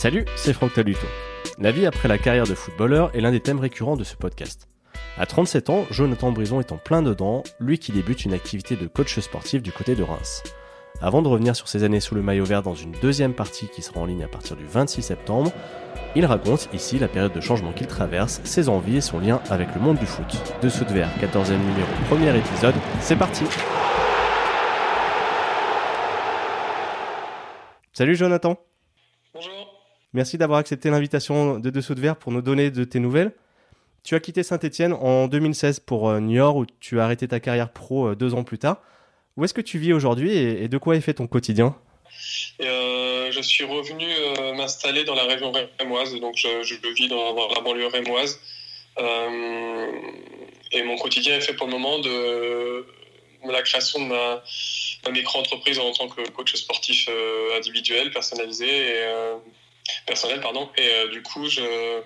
Salut, 0.00 0.24
c'est 0.34 0.54
Franck 0.54 0.72
Taluto. 0.72 1.06
La 1.58 1.72
vie 1.72 1.84
après 1.84 2.08
la 2.08 2.16
carrière 2.16 2.46
de 2.46 2.54
footballeur 2.54 3.14
est 3.14 3.20
l'un 3.20 3.32
des 3.32 3.40
thèmes 3.40 3.60
récurrents 3.60 3.98
de 3.98 4.02
ce 4.02 4.16
podcast. 4.16 4.66
À 5.18 5.26
37 5.26 5.68
ans, 5.68 5.84
Jonathan 5.90 6.32
Brison 6.32 6.58
est 6.58 6.72
en 6.72 6.78
plein 6.78 7.02
dedans, 7.02 7.42
lui 7.60 7.78
qui 7.78 7.92
débute 7.92 8.24
une 8.24 8.32
activité 8.32 8.76
de 8.76 8.86
coach 8.86 9.20
sportif 9.20 9.62
du 9.62 9.72
côté 9.72 9.94
de 9.94 10.02
Reims. 10.02 10.42
Avant 11.02 11.20
de 11.20 11.28
revenir 11.28 11.54
sur 11.54 11.68
ses 11.68 11.84
années 11.84 12.00
sous 12.00 12.14
le 12.14 12.22
maillot 12.22 12.46
vert 12.46 12.62
dans 12.62 12.74
une 12.74 12.92
deuxième 13.02 13.34
partie 13.34 13.68
qui 13.68 13.82
sera 13.82 14.00
en 14.00 14.06
ligne 14.06 14.24
à 14.24 14.28
partir 14.28 14.56
du 14.56 14.64
26 14.64 15.02
septembre, 15.02 15.52
il 16.16 16.24
raconte 16.24 16.70
ici 16.72 16.98
la 16.98 17.08
période 17.08 17.34
de 17.34 17.40
changement 17.42 17.72
qu'il 17.72 17.86
traverse, 17.86 18.40
ses 18.42 18.70
envies 18.70 18.96
et 18.96 19.02
son 19.02 19.18
lien 19.18 19.42
avec 19.50 19.68
le 19.74 19.82
monde 19.82 19.98
du 19.98 20.06
foot. 20.06 20.56
Dessous 20.62 20.86
de 20.86 20.94
verre, 20.94 21.10
14e 21.20 21.58
numéro, 21.58 21.88
premier 22.08 22.34
épisode, 22.34 22.74
c'est 23.00 23.16
parti 23.16 23.44
Salut 27.92 28.14
Jonathan 28.14 28.56
Merci 30.12 30.38
d'avoir 30.38 30.58
accepté 30.58 30.90
l'invitation 30.90 31.58
de 31.58 31.70
Dessous 31.70 31.94
de 31.94 32.00
verre 32.00 32.16
pour 32.16 32.32
nous 32.32 32.42
donner 32.42 32.72
de 32.72 32.82
tes 32.82 32.98
nouvelles. 32.98 33.32
Tu 34.02 34.14
as 34.14 34.20
quitté 34.20 34.42
Saint-Etienne 34.42 34.92
en 34.92 35.28
2016 35.28 35.80
pour 35.80 36.08
euh, 36.08 36.20
Niort 36.20 36.56
où 36.56 36.66
tu 36.80 36.98
as 36.98 37.04
arrêté 37.04 37.28
ta 37.28 37.38
carrière 37.38 37.70
pro 37.70 38.08
euh, 38.08 38.16
deux 38.16 38.34
ans 38.34 38.42
plus 38.42 38.58
tard. 38.58 38.78
Où 39.36 39.44
est-ce 39.44 39.54
que 39.54 39.60
tu 39.60 39.78
vis 39.78 39.92
aujourd'hui 39.92 40.32
et 40.32 40.68
de 40.68 40.78
quoi 40.78 40.96
est 40.96 41.00
fait 41.00 41.14
ton 41.14 41.26
quotidien? 41.26 41.76
Euh, 42.60 43.30
Je 43.30 43.40
suis 43.40 43.64
revenu 43.64 44.06
m'installer 44.56 45.04
dans 45.04 45.14
la 45.14 45.24
région 45.24 45.52
rémoise, 45.78 46.14
donc 46.16 46.34
je, 46.36 46.92
vis 46.94 47.08
dans, 47.08 47.48
la 47.54 47.60
banlieue 47.60 47.86
rémoise. 47.86 48.40
Et 50.72 50.82
mon 50.82 50.96
quotidien 50.96 51.36
est 51.36 51.40
fait 51.40 51.54
pour 51.54 51.66
le 51.66 51.72
moment 51.72 52.00
de, 52.00 52.84
la 53.48 53.62
création 53.62 54.00
de 54.00 54.06
ma, 54.06 54.42
micro-entreprise 55.12 55.78
en 55.78 55.92
tant 55.92 56.08
que 56.08 56.28
coach 56.30 56.54
sportif 56.56 57.08
individuel, 57.56 58.10
personnalisé 58.10 58.66
personnel, 60.06 60.40
pardon. 60.40 60.68
Et 60.76 60.88
euh, 60.88 61.08
du 61.08 61.22
coup, 61.22 61.48
je, 61.48 62.00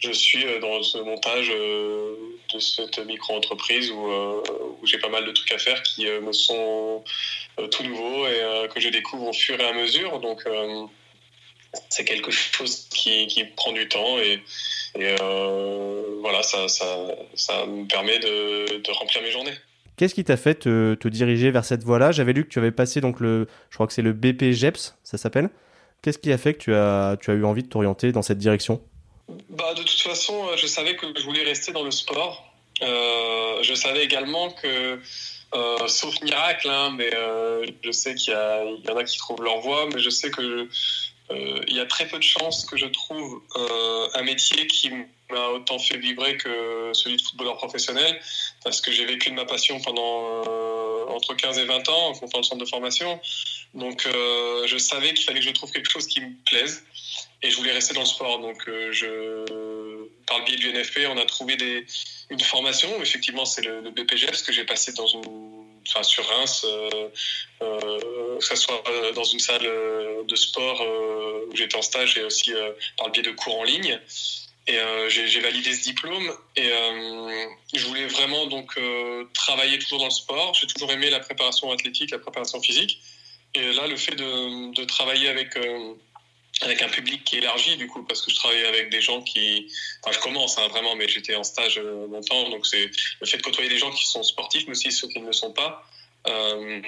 je 0.00 0.12
suis 0.12 0.44
dans 0.60 0.82
ce 0.82 0.98
montage 0.98 1.48
de 1.48 2.58
cette 2.58 2.98
micro-entreprise 2.98 3.90
où, 3.90 4.10
où 4.10 4.86
j'ai 4.86 4.98
pas 4.98 5.08
mal 5.08 5.24
de 5.24 5.32
trucs 5.32 5.52
à 5.52 5.58
faire 5.58 5.82
qui 5.82 6.06
me 6.06 6.32
sont 6.32 7.04
tout 7.70 7.82
nouveaux 7.82 8.26
et 8.26 8.68
que 8.72 8.80
je 8.80 8.88
découvre 8.88 9.28
au 9.28 9.32
fur 9.32 9.60
et 9.60 9.64
à 9.64 9.72
mesure. 9.72 10.20
Donc, 10.20 10.42
c'est 11.88 12.04
quelque 12.04 12.30
chose 12.30 12.88
qui, 12.90 13.26
qui, 13.26 13.44
prend 13.44 13.72
du 13.72 13.88
temps 13.88 14.18
et, 14.18 14.42
et 14.98 15.14
voilà, 16.20 16.42
ça, 16.42 16.68
ça, 16.68 16.86
ça 17.34 17.66
me 17.66 17.86
permet 17.86 18.18
de, 18.18 18.78
de 18.78 18.90
remplir 18.92 19.22
mes 19.22 19.30
journées. 19.30 19.54
Qu'est-ce 20.00 20.14
qui 20.14 20.24
t'a 20.24 20.38
fait 20.38 20.54
te, 20.54 20.94
te, 20.94 21.08
diriger 21.08 21.50
vers 21.50 21.62
cette 21.62 21.84
voie-là? 21.84 22.10
J'avais 22.10 22.32
lu 22.32 22.44
que 22.44 22.48
tu 22.48 22.58
avais 22.58 22.70
passé 22.70 23.02
donc 23.02 23.20
le, 23.20 23.46
je 23.68 23.74
crois 23.74 23.86
que 23.86 23.92
c'est 23.92 24.00
le 24.00 24.14
BPGEPS, 24.14 24.96
ça 25.04 25.18
s'appelle? 25.18 25.50
Qu'est-ce 26.02 26.18
qui 26.18 26.32
a 26.32 26.38
fait 26.38 26.54
que 26.54 26.58
tu 26.58 26.74
as, 26.74 27.34
eu 27.34 27.44
envie 27.44 27.62
de 27.62 27.68
t'orienter 27.68 28.12
dans 28.12 28.22
cette 28.22 28.38
direction? 28.38 28.80
Bah, 29.50 29.74
De 29.74 29.82
toute 29.82 30.00
façon, 30.00 30.56
je 30.56 30.66
savais 30.66 30.96
que 30.96 31.06
je 31.16 31.24
voulais 31.24 31.42
rester 31.42 31.72
dans 31.72 31.84
le 31.84 31.90
sport. 31.90 32.46
Euh, 32.82 33.62
je 33.62 33.74
savais 33.74 34.04
également 34.04 34.50
que, 34.50 34.98
euh, 35.54 35.88
sauf 35.88 36.20
miracle, 36.22 36.68
hein, 36.70 36.94
mais 36.96 37.14
euh, 37.14 37.66
je 37.82 37.90
sais 37.90 38.14
qu'il 38.14 38.32
y, 38.32 38.90
en 38.90 38.96
a 38.96 39.04
qui 39.04 39.18
trouvent 39.18 39.42
leur 39.42 39.60
voie, 39.60 39.86
mais 39.92 40.00
je 40.00 40.08
sais 40.08 40.30
que 40.30 40.68
euh, 41.30 41.60
il 41.68 41.76
y 41.76 41.80
a 41.80 41.86
très 41.86 42.08
peu 42.08 42.18
de 42.18 42.22
chances 42.22 42.64
que 42.64 42.76
je 42.76 42.86
trouve 42.86 43.40
euh, 43.56 44.08
un 44.14 44.22
métier 44.22 44.66
qui 44.66 44.90
m'a 45.30 45.48
autant 45.54 45.78
fait 45.78 45.96
vibrer 45.96 46.36
que 46.36 46.90
celui 46.92 47.16
de 47.16 47.22
footballeur 47.22 47.56
professionnel, 47.56 48.18
parce 48.64 48.80
que 48.80 48.90
j'ai 48.90 49.04
vécu 49.04 49.30
de 49.30 49.34
ma 49.34 49.44
passion 49.44 49.80
pendant 49.80 50.42
euh, 50.46 50.89
entre 51.10 51.34
15 51.34 51.58
et 51.58 51.64
20 51.64 51.88
ans 51.88 52.08
en 52.08 52.12
comptant 52.14 52.38
le 52.38 52.44
centre 52.44 52.64
de 52.64 52.68
formation. 52.68 53.20
Donc 53.74 54.06
euh, 54.06 54.66
je 54.66 54.78
savais 54.78 55.14
qu'il 55.14 55.24
fallait 55.24 55.40
que 55.40 55.46
je 55.46 55.50
trouve 55.52 55.70
quelque 55.70 55.90
chose 55.90 56.06
qui 56.06 56.20
me 56.20 56.32
plaise 56.46 56.82
et 57.42 57.50
je 57.50 57.56
voulais 57.56 57.72
rester 57.72 57.94
dans 57.94 58.00
le 58.00 58.06
sport. 58.06 58.40
Donc 58.40 58.68
euh, 58.68 60.08
par 60.26 60.38
le 60.38 60.44
biais 60.44 60.56
du 60.56 60.72
NFP, 60.72 61.06
on 61.08 61.18
a 61.18 61.24
trouvé 61.24 61.56
une 62.30 62.40
formation. 62.40 62.88
Effectivement, 63.00 63.44
c'est 63.44 63.62
le, 63.62 63.80
le 63.80 63.90
BPGF, 63.90 64.42
que 64.42 64.52
j'ai 64.52 64.64
passé 64.64 64.92
dans 64.92 65.06
une 65.06 65.66
enfin 65.88 66.02
sur 66.02 66.26
Reims, 66.26 66.66
euh, 66.66 67.08
que 68.38 68.44
ce 68.44 68.54
soit 68.54 68.82
dans 69.14 69.24
une 69.24 69.38
salle 69.38 69.66
de 70.26 70.36
sport 70.36 70.80
où 71.48 71.56
j'étais 71.56 71.76
en 71.76 71.82
stage 71.82 72.18
et 72.18 72.22
aussi 72.22 72.52
par 72.96 73.06
le 73.06 73.12
biais 73.12 73.22
de 73.22 73.32
cours 73.32 73.58
en 73.58 73.64
ligne. 73.64 73.98
Euh, 74.78 75.08
j'ai 75.08 75.40
validé 75.40 75.74
ce 75.74 75.82
diplôme 75.82 76.32
et 76.56 76.68
euh, 76.68 77.46
je 77.74 77.86
voulais 77.86 78.06
vraiment 78.06 78.46
donc 78.46 78.78
travailler 79.34 79.78
toujours 79.78 79.98
dans 79.98 80.06
le 80.06 80.10
sport. 80.10 80.54
J'ai 80.54 80.66
toujours 80.66 80.92
aimé 80.92 81.10
la 81.10 81.20
préparation 81.20 81.70
athlétique, 81.72 82.10
la 82.10 82.18
préparation 82.18 82.60
physique. 82.60 83.00
Et 83.54 83.72
là, 83.72 83.86
le 83.86 83.96
fait 83.96 84.14
de, 84.14 84.84
travailler 84.84 85.28
avec 85.28 85.56
avec 86.62 86.82
un 86.82 86.88
public 86.88 87.24
qui 87.24 87.36
est 87.36 87.38
élargi 87.38 87.76
du 87.76 87.86
coup 87.86 88.02
parce 88.04 88.22
que 88.22 88.30
je 88.30 88.36
travaille 88.36 88.64
avec 88.64 88.90
des 88.90 89.00
gens 89.00 89.22
qui 89.22 89.72
enfin 90.02 90.12
je 90.12 90.20
commence 90.22 90.58
hein, 90.58 90.68
vraiment 90.68 90.94
mais 90.94 91.08
j'étais 91.08 91.34
en 91.34 91.44
stage 91.44 91.78
euh, 91.78 92.06
longtemps 92.08 92.48
donc 92.50 92.66
c'est 92.66 92.90
le 93.20 93.26
fait 93.26 93.38
de 93.38 93.42
côtoyer 93.42 93.68
des 93.68 93.78
gens 93.78 93.90
qui 93.90 94.06
sont 94.06 94.22
sportifs 94.22 94.64
mais 94.66 94.72
aussi 94.72 94.92
ceux 94.92 95.08
qui 95.08 95.20
ne 95.20 95.26
le 95.26 95.32
sont 95.32 95.52
pas 95.52 95.86
euh, 96.28 96.82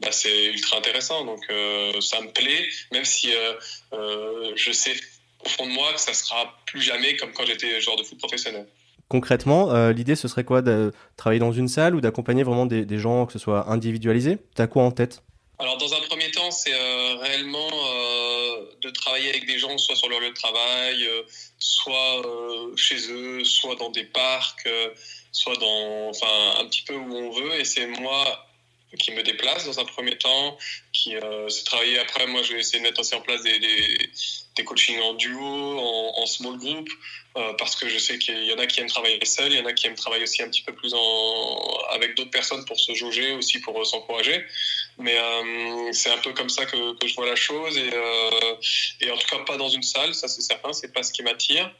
bah, 0.00 0.12
c'est 0.12 0.46
ultra 0.46 0.78
intéressant 0.78 1.24
donc 1.24 1.40
euh, 1.50 2.00
ça 2.00 2.20
me 2.20 2.28
plaît 2.28 2.68
même 2.92 3.04
si 3.04 3.34
euh, 3.34 3.54
euh, 3.94 4.52
je 4.54 4.70
sais 4.70 4.94
au 5.44 5.48
fond 5.48 5.66
de 5.66 5.72
moi 5.72 5.92
que 5.92 6.00
ça 6.00 6.14
sera 6.14 6.54
plus 6.66 6.80
jamais 6.80 7.16
comme 7.16 7.32
quand 7.32 7.44
j'étais 7.46 7.80
joueur 7.80 7.96
de 7.96 8.02
foot 8.02 8.18
professionnel. 8.18 8.66
Concrètement, 9.08 9.72
euh, 9.72 9.92
l'idée 9.92 10.16
ce 10.16 10.28
serait 10.28 10.44
quoi 10.44 10.62
de 10.62 10.92
travailler 11.16 11.40
dans 11.40 11.52
une 11.52 11.68
salle 11.68 11.94
ou 11.94 12.00
d'accompagner 12.00 12.42
vraiment 12.42 12.66
des, 12.66 12.84
des 12.84 12.98
gens 12.98 13.26
que 13.26 13.32
ce 13.32 13.38
soit 13.38 13.68
individualisé 13.68 14.38
T'as 14.54 14.66
quoi 14.66 14.82
en 14.82 14.90
tête? 14.90 15.22
Alors 15.58 15.76
dans 15.76 15.92
un 15.94 16.00
premier 16.00 16.30
temps, 16.30 16.50
c'est 16.50 16.74
euh, 16.74 17.16
réellement 17.20 17.68
euh, 17.70 18.64
de 18.82 18.90
travailler 18.90 19.28
avec 19.28 19.46
des 19.46 19.58
gens, 19.58 19.76
soit 19.78 19.94
sur 19.94 20.08
leur 20.08 20.20
lieu 20.20 20.30
de 20.30 20.34
travail, 20.34 21.06
soit 21.58 22.22
chez 22.76 22.96
eux, 23.10 23.44
soit 23.44 23.76
dans 23.76 23.90
des 23.90 24.04
parcs, 24.04 24.68
soit 25.32 25.56
dans, 25.56 26.08
enfin 26.08 26.60
un 26.60 26.66
petit 26.66 26.82
peu 26.82 26.94
où 26.94 27.14
on 27.14 27.30
veut. 27.30 27.60
Et 27.60 27.64
c'est 27.64 27.86
moi 27.86 28.24
qui 28.98 29.12
me 29.12 29.22
déplace 29.22 29.64
dans 29.64 29.80
un 29.80 29.84
premier 29.84 30.16
temps, 30.16 30.56
qui 30.92 31.16
euh, 31.16 31.48
c'est 31.48 31.64
travailler 31.64 31.98
après. 31.98 32.26
Moi, 32.26 32.42
je 32.42 32.54
vais 32.54 32.60
essayer 32.60 32.78
de 32.78 32.84
mettre 32.84 33.00
aussi 33.00 33.14
en 33.14 33.20
place 33.20 33.42
des, 33.42 33.58
des, 33.58 34.10
des 34.56 34.64
coachings 34.64 35.00
en 35.00 35.14
duo, 35.14 35.78
en, 35.78 36.26
small 36.26 36.56
group, 36.58 36.88
euh, 37.36 37.52
parce 37.58 37.76
que 37.76 37.88
je 37.88 37.98
sais 37.98 38.18
qu'il 38.18 38.44
y 38.44 38.52
en 38.52 38.58
a 38.58 38.66
qui 38.66 38.80
aiment 38.80 38.88
travailler 38.88 39.22
seul, 39.24 39.52
il 39.52 39.58
y 39.58 39.60
en 39.60 39.66
a 39.66 39.72
qui 39.72 39.86
aiment 39.86 39.94
travailler 39.94 40.22
aussi 40.22 40.42
un 40.42 40.48
petit 40.48 40.62
peu 40.62 40.72
plus 40.72 40.94
en, 40.94 41.78
avec 41.90 42.16
d'autres 42.16 42.30
personnes 42.30 42.64
pour 42.64 42.78
se 42.78 42.94
jauger, 42.94 43.32
aussi 43.32 43.60
pour 43.60 43.78
euh, 43.78 43.84
s'encourager. 43.84 44.44
Mais 44.98 45.18
euh, 45.18 45.92
c'est 45.92 46.10
un 46.10 46.18
peu 46.18 46.32
comme 46.32 46.48
ça 46.48 46.64
que, 46.66 46.96
que, 46.98 47.06
je 47.06 47.14
vois 47.14 47.26
la 47.26 47.36
chose, 47.36 47.76
et, 47.76 47.90
et 49.00 49.10
en 49.10 49.16
tout 49.16 49.26
cas 49.26 49.38
pas 49.44 49.56
dans 49.56 49.68
une 49.68 49.82
salle, 49.82 50.14
ça 50.14 50.28
c'est 50.28 50.42
certain, 50.42 50.72
c'est 50.72 50.92
pas 50.92 51.02
ce 51.02 51.12
qui 51.12 51.22
m'attire. 51.22 51.70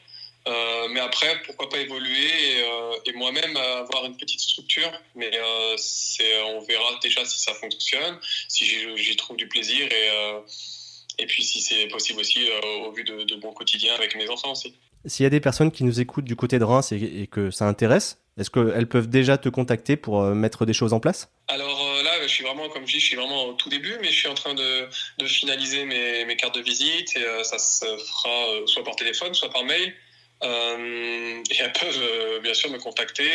Euh, 0.47 0.87
mais 0.91 0.99
après, 0.99 1.41
pourquoi 1.45 1.69
pas 1.69 1.79
évoluer 1.79 2.27
et, 2.27 2.61
euh, 2.61 2.97
et 3.05 3.13
moi-même 3.13 3.57
avoir 3.57 4.05
une 4.05 4.15
petite 4.15 4.39
structure. 4.39 4.91
Mais 5.15 5.31
euh, 5.33 5.75
c'est, 5.77 6.41
on 6.43 6.59
verra 6.61 6.99
déjà 7.01 7.25
si 7.25 7.39
ça 7.39 7.53
fonctionne, 7.55 8.19
si 8.47 8.65
j'y 8.65 9.15
trouve 9.15 9.37
du 9.37 9.47
plaisir 9.47 9.87
et, 9.91 11.23
et 11.23 11.25
puis 11.25 11.43
si 11.43 11.61
c'est 11.61 11.87
possible 11.87 12.19
aussi 12.19 12.47
au 12.85 12.91
vu 12.91 13.03
de, 13.03 13.23
de 13.23 13.35
mon 13.37 13.53
quotidien 13.53 13.93
avec 13.95 14.15
mes 14.15 14.29
enfants 14.29 14.51
aussi. 14.51 14.75
S'il 15.05 15.23
y 15.23 15.27
a 15.27 15.29
des 15.29 15.39
personnes 15.39 15.71
qui 15.71 15.83
nous 15.83 15.99
écoutent 15.99 16.25
du 16.25 16.35
côté 16.35 16.57
de 16.57 16.63
Reims 16.63 16.91
et, 16.91 17.21
et 17.21 17.27
que 17.27 17.51
ça 17.51 17.67
intéresse, 17.67 18.17
est-ce 18.37 18.49
qu'elles 18.49 18.87
peuvent 18.87 19.09
déjà 19.09 19.37
te 19.37 19.49
contacter 19.49 19.95
pour 19.95 20.21
mettre 20.23 20.65
des 20.65 20.73
choses 20.73 20.93
en 20.93 20.99
place? 20.99 21.29
Alors 21.47 22.03
là, 22.03 22.21
je 22.23 22.27
suis 22.27 22.43
vraiment, 22.43 22.69
comme 22.69 22.85
je 22.85 22.93
dis, 22.93 22.99
je 22.99 23.05
suis 23.05 23.15
vraiment 23.15 23.45
au 23.45 23.53
tout 23.53 23.69
début, 23.69 23.97
mais 24.01 24.07
je 24.07 24.19
suis 24.19 24.27
en 24.27 24.33
train 24.33 24.53
de, 24.53 24.87
de 25.19 25.25
finaliser 25.25 25.85
mes, 25.85 26.25
mes, 26.25 26.35
cartes 26.35 26.55
de 26.55 26.61
visite 26.61 27.15
et 27.15 27.43
ça 27.43 27.57
se 27.57 27.85
fera 27.85 28.67
soit 28.67 28.83
par 28.83 28.95
téléphone, 28.95 29.33
soit 29.33 29.49
par 29.49 29.63
mail. 29.63 29.93
Euh, 30.43 31.43
et 31.49 31.55
elles 31.59 31.73
peuvent 31.73 32.01
euh, 32.01 32.39
bien 32.39 32.53
sûr 32.53 32.69
me 32.69 32.77
contacter. 32.77 33.29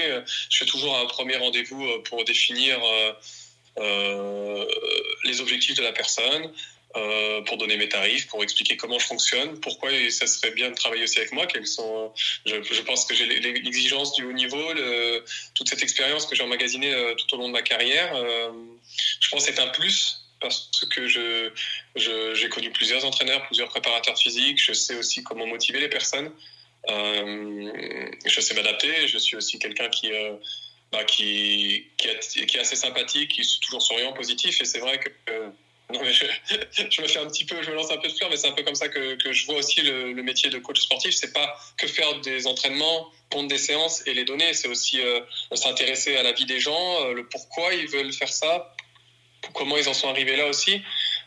Je 0.50 0.58
fais 0.58 0.66
toujours 0.66 0.96
un 0.96 1.06
premier 1.06 1.36
rendez-vous 1.36 2.00
pour 2.04 2.24
définir 2.24 2.78
euh, 3.78 4.66
les 5.24 5.40
objectifs 5.40 5.76
de 5.76 5.82
la 5.82 5.92
personne, 5.92 6.52
euh, 6.96 7.40
pour 7.42 7.56
donner 7.56 7.76
mes 7.76 7.88
tarifs, 7.88 8.26
pour 8.26 8.42
expliquer 8.42 8.76
comment 8.76 8.98
je 8.98 9.06
fonctionne, 9.06 9.60
pourquoi 9.60 9.90
ça 10.10 10.26
serait 10.26 10.50
bien 10.50 10.70
de 10.70 10.74
travailler 10.74 11.04
aussi 11.04 11.18
avec 11.18 11.30
moi, 11.30 11.46
quelles 11.46 11.66
sont, 11.66 12.12
je, 12.44 12.82
pense 12.82 13.04
que 13.04 13.14
j'ai 13.14 13.26
l'exigence 13.26 14.12
du 14.14 14.24
haut 14.24 14.32
niveau, 14.32 14.60
toute 15.54 15.68
cette 15.68 15.82
expérience 15.82 16.26
que 16.26 16.34
j'ai 16.34 16.42
emmagasinée 16.42 16.92
euh, 16.92 17.14
tout 17.14 17.32
au 17.34 17.38
long 17.38 17.46
de 17.46 17.52
ma 17.52 17.62
carrière, 17.62 18.14
euh, 18.16 18.50
je 19.20 19.28
pense 19.28 19.46
que 19.46 19.54
c'est 19.54 19.60
un 19.60 19.68
plus 19.68 20.16
parce 20.40 20.70
que 20.90 21.06
je, 21.06 21.52
j'ai 21.94 22.48
connu 22.48 22.72
plusieurs 22.72 23.04
entraîneurs, 23.04 23.46
plusieurs 23.46 23.68
préparateurs 23.68 24.18
physiques, 24.18 24.60
je 24.60 24.72
sais 24.72 24.96
aussi 24.96 25.22
comment 25.22 25.46
motiver 25.46 25.80
les 25.80 25.88
personnes, 25.88 26.26
euh, 26.26 26.30
je 26.88 28.40
sais 28.40 28.54
m'adapter, 28.54 29.08
je 29.08 29.18
suis 29.18 29.36
aussi 29.36 29.58
quelqu'un 29.58 29.88
qui, 29.88 30.12
euh, 30.12 30.34
bah, 30.92 31.04
qui, 31.04 31.86
qui, 31.96 32.08
est, 32.08 32.58
assez 32.58 32.76
sympathique, 32.76 33.32
qui 33.32 33.40
est 33.42 33.60
toujours 33.60 33.82
souriant, 33.82 34.12
positif, 34.12 34.60
et 34.60 34.64
c'est 34.64 34.80
vrai 34.80 34.98
que 34.98 35.10
mais 35.92 36.12
je, 36.90 37.02
me 37.02 37.08
fais 37.08 37.18
un 37.18 37.26
petit 37.26 37.44
peu, 37.44 37.62
je 37.62 37.70
me 37.70 37.74
lance 37.74 37.90
un 37.90 37.96
peu 37.96 38.08
de 38.08 38.12
fleurs, 38.12 38.30
mais 38.30 38.36
c'est 38.36 38.48
un 38.48 38.52
peu 38.52 38.62
comme 38.62 38.74
ça 38.74 38.88
que, 38.88 39.14
que 39.16 39.32
je 39.32 39.46
vois 39.46 39.56
aussi 39.56 39.82
le, 39.82 40.14
métier 40.22 40.50
de 40.50 40.58
coach 40.58 40.80
sportif. 40.80 41.14
C'est 41.14 41.32
pas 41.32 41.58
que 41.76 41.86
faire 41.86 42.20
des 42.20 42.46
entraînements, 42.46 43.10
pondre 43.30 43.48
des 43.48 43.58
séances 43.58 44.06
et 44.06 44.14
les 44.14 44.24
donner. 44.24 44.52
C'est 44.54 44.68
aussi 44.68 45.00
euh, 45.00 45.20
s'intéresser 45.54 46.16
à 46.16 46.22
la 46.22 46.32
vie 46.32 46.46
des 46.46 46.60
gens, 46.60 47.04
euh, 47.04 47.14
le 47.14 47.26
pourquoi 47.26 47.74
ils 47.74 47.88
veulent 47.88 48.12
faire 48.12 48.32
ça, 48.32 48.74
comment 49.54 49.76
ils 49.76 49.88
en 49.88 49.94
sont 49.94 50.08
arrivés 50.08 50.36
là 50.36 50.46
aussi. 50.46 50.80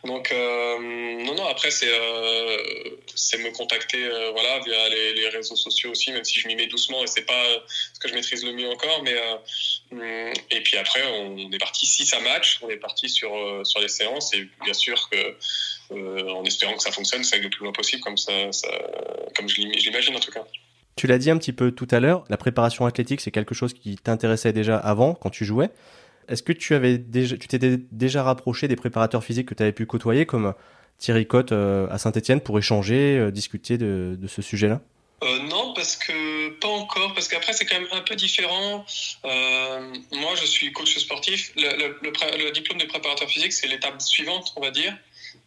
Donc, 0.04 0.30
euh, 0.32 0.78
non, 1.24 1.34
non, 1.34 1.46
après, 1.46 1.70
c'est 1.70 1.88
euh, 1.88 3.38
me 3.38 3.50
contacter 3.52 4.04
euh, 4.04 4.30
voilà, 4.32 4.60
via 4.60 4.88
les, 4.90 5.28
réseaux 5.28 5.56
sociaux 5.56 5.90
aussi, 5.90 6.12
même 6.12 6.24
si 6.24 6.40
je 6.40 6.46
m'y 6.46 6.56
mets 6.56 6.66
doucement 6.66 7.02
et 7.02 7.06
c'est 7.06 7.24
pas 7.24 7.44
ce 7.92 7.98
que 7.98 8.08
je 8.08 8.14
maîtrise 8.14 8.44
le 8.44 8.52
mieux 8.52 8.68
encore. 8.68 9.02
Mais, 9.02 10.32
et 10.50 10.60
puis 10.60 10.76
après, 10.76 11.00
on 11.06 11.50
est 11.50 11.58
parti, 11.58 11.86
si 11.86 12.04
ça 12.04 12.20
match, 12.20 12.58
on 12.62 12.68
est 12.68 12.76
parti 12.76 13.08
sur, 13.08 13.30
sur 13.64 13.80
les 13.80 13.88
séances 13.88 14.34
et 14.34 14.46
bien 14.62 14.74
sûr 14.74 15.08
que, 15.08 16.30
en 16.30 16.44
espérant 16.44 16.74
que 16.74 16.82
ça 16.82 16.92
fonctionne, 16.92 17.24
c'est 17.24 17.38
le 17.38 17.48
plus 17.48 17.64
loin 17.64 17.72
possible, 17.72 18.02
comme, 18.02 18.18
ça, 18.18 18.52
ça 18.52 18.68
comme 19.34 19.48
je 19.48 19.62
l'imagine 19.62 20.14
en 20.14 20.20
tout 20.20 20.32
cas. 20.32 20.44
Tu 20.96 21.06
l'as 21.06 21.18
dit 21.18 21.30
un 21.30 21.38
petit 21.38 21.52
peu 21.52 21.72
tout 21.72 21.88
à 21.90 21.98
l'heure, 21.98 22.24
la 22.28 22.36
préparation 22.36 22.86
athlétique, 22.86 23.20
c'est 23.20 23.32
quelque 23.32 23.54
chose 23.54 23.74
qui 23.74 23.96
t'intéressait 23.96 24.52
déjà 24.52 24.76
avant, 24.76 25.14
quand 25.14 25.30
tu 25.30 25.44
jouais. 25.44 25.70
Est-ce 26.28 26.42
que 26.42 26.52
tu 26.52 26.74
avais 26.74 26.98
déjà, 26.98 27.36
tu 27.36 27.48
t'étais 27.48 27.78
déjà 27.92 28.22
rapproché 28.22 28.68
des 28.68 28.76
préparateurs 28.76 29.24
physiques 29.24 29.48
que 29.48 29.54
tu 29.54 29.62
avais 29.62 29.72
pu 29.72 29.86
côtoyer, 29.86 30.26
comme 30.26 30.54
Thierry 30.98 31.26
Cotte 31.26 31.52
euh, 31.52 31.86
à 31.90 31.98
Saint-Etienne, 31.98 32.40
pour 32.40 32.58
échanger, 32.58 33.18
euh, 33.18 33.30
discuter 33.30 33.78
de, 33.78 34.18
ce 34.28 34.42
sujet-là? 34.42 34.80
Euh, 35.22 35.38
non, 35.40 35.72
parce 35.74 35.96
que 35.96 36.50
pas 36.60 36.68
encore, 36.68 37.14
parce 37.14 37.28
qu'après 37.28 37.52
c'est 37.52 37.64
quand 37.64 37.78
même 37.78 37.88
un 37.92 38.02
peu 38.02 38.14
différent. 38.14 38.84
moi, 39.24 40.34
je 40.36 40.46
suis 40.46 40.72
coach 40.72 40.96
sportif. 40.98 41.52
Le, 41.56 42.50
diplôme 42.50 42.78
de 42.78 42.86
préparateur 42.86 43.28
physique, 43.28 43.52
c'est 43.52 43.66
l'étape 43.66 44.00
suivante, 44.00 44.52
on 44.56 44.60
va 44.60 44.70
dire, 44.70 44.96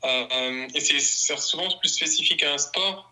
et 0.03 0.79
c'est 0.79 1.37
souvent 1.37 1.69
plus 1.79 1.89
spécifique 1.89 2.43
à 2.43 2.53
un 2.53 2.57
sport. 2.57 3.11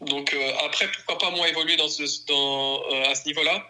Donc 0.00 0.36
après, 0.64 0.88
pourquoi 0.92 1.18
pas 1.18 1.30
moins 1.30 1.46
évoluer 1.46 1.76
dans 1.76 1.88
ce, 1.88 2.02
à 2.02 3.14
ce 3.14 3.26
niveau-là? 3.26 3.64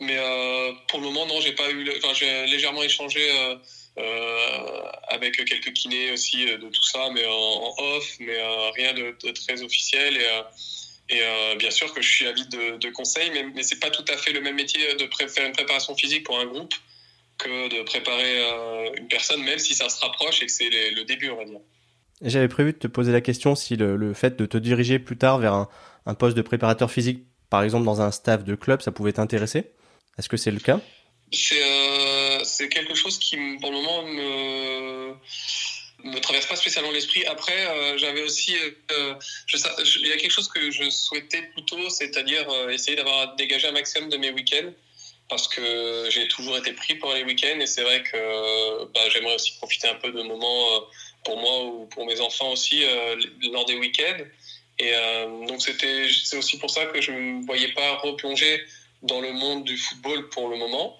Mais 0.00 0.16
euh, 0.18 0.72
pour 0.88 1.00
le 1.00 1.06
moment, 1.06 1.26
non, 1.26 1.40
j'ai 1.40 1.52
pas 1.52 1.70
eu. 1.70 1.88
Enfin, 1.98 2.14
j'ai 2.14 2.46
légèrement 2.46 2.82
échangé 2.82 3.20
euh, 3.20 3.56
euh, 3.98 4.82
avec 5.08 5.36
quelques 5.44 5.72
kinés 5.74 6.12
aussi 6.12 6.46
de 6.46 6.68
tout 6.68 6.84
ça, 6.84 7.10
mais 7.12 7.24
en, 7.26 7.74
off, 7.76 8.16
mais 8.18 8.38
rien 8.76 8.94
de, 8.94 9.14
très 9.32 9.62
officiel. 9.62 10.18
Et, 11.08 11.20
bien 11.58 11.70
sûr 11.70 11.92
que 11.92 12.00
je 12.00 12.08
suis 12.08 12.26
avide 12.26 12.48
de, 12.48 12.90
conseils, 12.90 13.30
mais, 13.32 13.44
mais 13.54 13.62
c'est 13.62 13.80
pas 13.80 13.90
tout 13.90 14.04
à 14.08 14.16
fait 14.16 14.32
le 14.32 14.40
même 14.40 14.54
métier 14.54 14.94
de 14.94 15.08
faire 15.28 15.46
une 15.46 15.52
préparation 15.52 15.94
physique 15.94 16.24
pour 16.24 16.38
un 16.38 16.46
groupe 16.46 16.72
que 17.36 17.68
de 17.68 17.82
préparer 17.82 18.42
une 18.96 19.08
personne, 19.08 19.42
même 19.42 19.58
si 19.58 19.74
ça 19.74 19.88
se 19.88 20.00
rapproche 20.00 20.42
et 20.42 20.46
que 20.46 20.52
c'est 20.52 20.70
le 20.70 21.04
début, 21.04 21.30
on 21.30 21.36
va 21.36 21.44
dire. 21.44 21.60
J'avais 22.22 22.48
prévu 22.48 22.72
de 22.72 22.78
te 22.78 22.86
poser 22.86 23.12
la 23.12 23.20
question 23.20 23.54
si 23.54 23.76
le, 23.76 24.12
fait 24.14 24.38
de 24.38 24.46
te 24.46 24.58
diriger 24.58 24.98
plus 24.98 25.16
tard 25.16 25.38
vers 25.38 25.54
un, 26.06 26.14
poste 26.14 26.36
de 26.36 26.42
préparateur 26.42 26.90
physique, 26.90 27.24
par 27.48 27.62
exemple 27.62 27.84
dans 27.84 28.02
un 28.02 28.10
staff 28.10 28.44
de 28.44 28.54
club, 28.54 28.82
ça 28.82 28.92
pouvait 28.92 29.12
t'intéresser. 29.12 29.72
Est-ce 30.18 30.28
que 30.28 30.36
c'est 30.36 30.50
le 30.50 30.60
cas? 30.60 30.80
Euh, 31.52 32.40
c'est, 32.44 32.68
quelque 32.68 32.94
chose 32.94 33.18
qui, 33.18 33.36
pour 33.60 33.70
le 33.70 33.76
moment, 33.76 34.02
me 34.02 35.14
me 36.02 36.18
traverse 36.18 36.46
pas 36.46 36.56
spécialement 36.56 36.90
l'esprit. 36.92 37.26
Après, 37.26 37.66
euh, 37.66 37.98
j'avais 37.98 38.22
aussi, 38.22 38.56
euh, 38.90 39.14
il 39.98 40.06
y 40.06 40.12
a 40.12 40.16
quelque 40.16 40.30
chose 40.30 40.48
que 40.48 40.70
je 40.70 40.88
souhaitais 40.88 41.42
plutôt, 41.52 41.90
c'est-à-dire 41.90 42.46
essayer 42.70 42.96
d'avoir 42.96 43.36
dégagé 43.36 43.68
un 43.68 43.72
maximum 43.72 44.08
de 44.08 44.16
mes 44.16 44.30
week-ends, 44.30 44.72
parce 45.28 45.46
que 45.46 46.08
j'ai 46.08 46.26
toujours 46.28 46.56
été 46.56 46.72
pris 46.72 46.94
pour 46.94 47.12
les 47.12 47.22
week-ends 47.22 47.60
et 47.60 47.66
c'est 47.66 47.82
vrai 47.82 48.02
que 48.02 48.84
bah, 48.94 49.00
j'aimerais 49.12 49.34
aussi 49.34 49.52
profiter 49.58 49.88
un 49.88 49.96
peu 49.96 50.10
de 50.10 50.22
moments 50.22 50.80
pour 51.22 51.38
moi 51.38 51.64
ou 51.64 51.86
pour 51.86 52.06
mes 52.06 52.18
enfants 52.20 52.50
aussi 52.50 52.82
lors 53.52 53.66
des 53.66 53.74
week-ends. 53.74 54.24
Et 54.78 54.92
donc 55.46 55.60
c'était, 55.60 56.08
c'est 56.10 56.38
aussi 56.38 56.58
pour 56.58 56.70
ça 56.70 56.86
que 56.86 57.02
je 57.02 57.12
me 57.12 57.44
voyais 57.44 57.72
pas 57.74 57.96
replonger 57.96 58.64
dans 59.02 59.20
le 59.20 59.32
monde 59.32 59.64
du 59.64 59.76
football 59.76 60.28
pour 60.28 60.48
le 60.48 60.56
moment. 60.56 60.96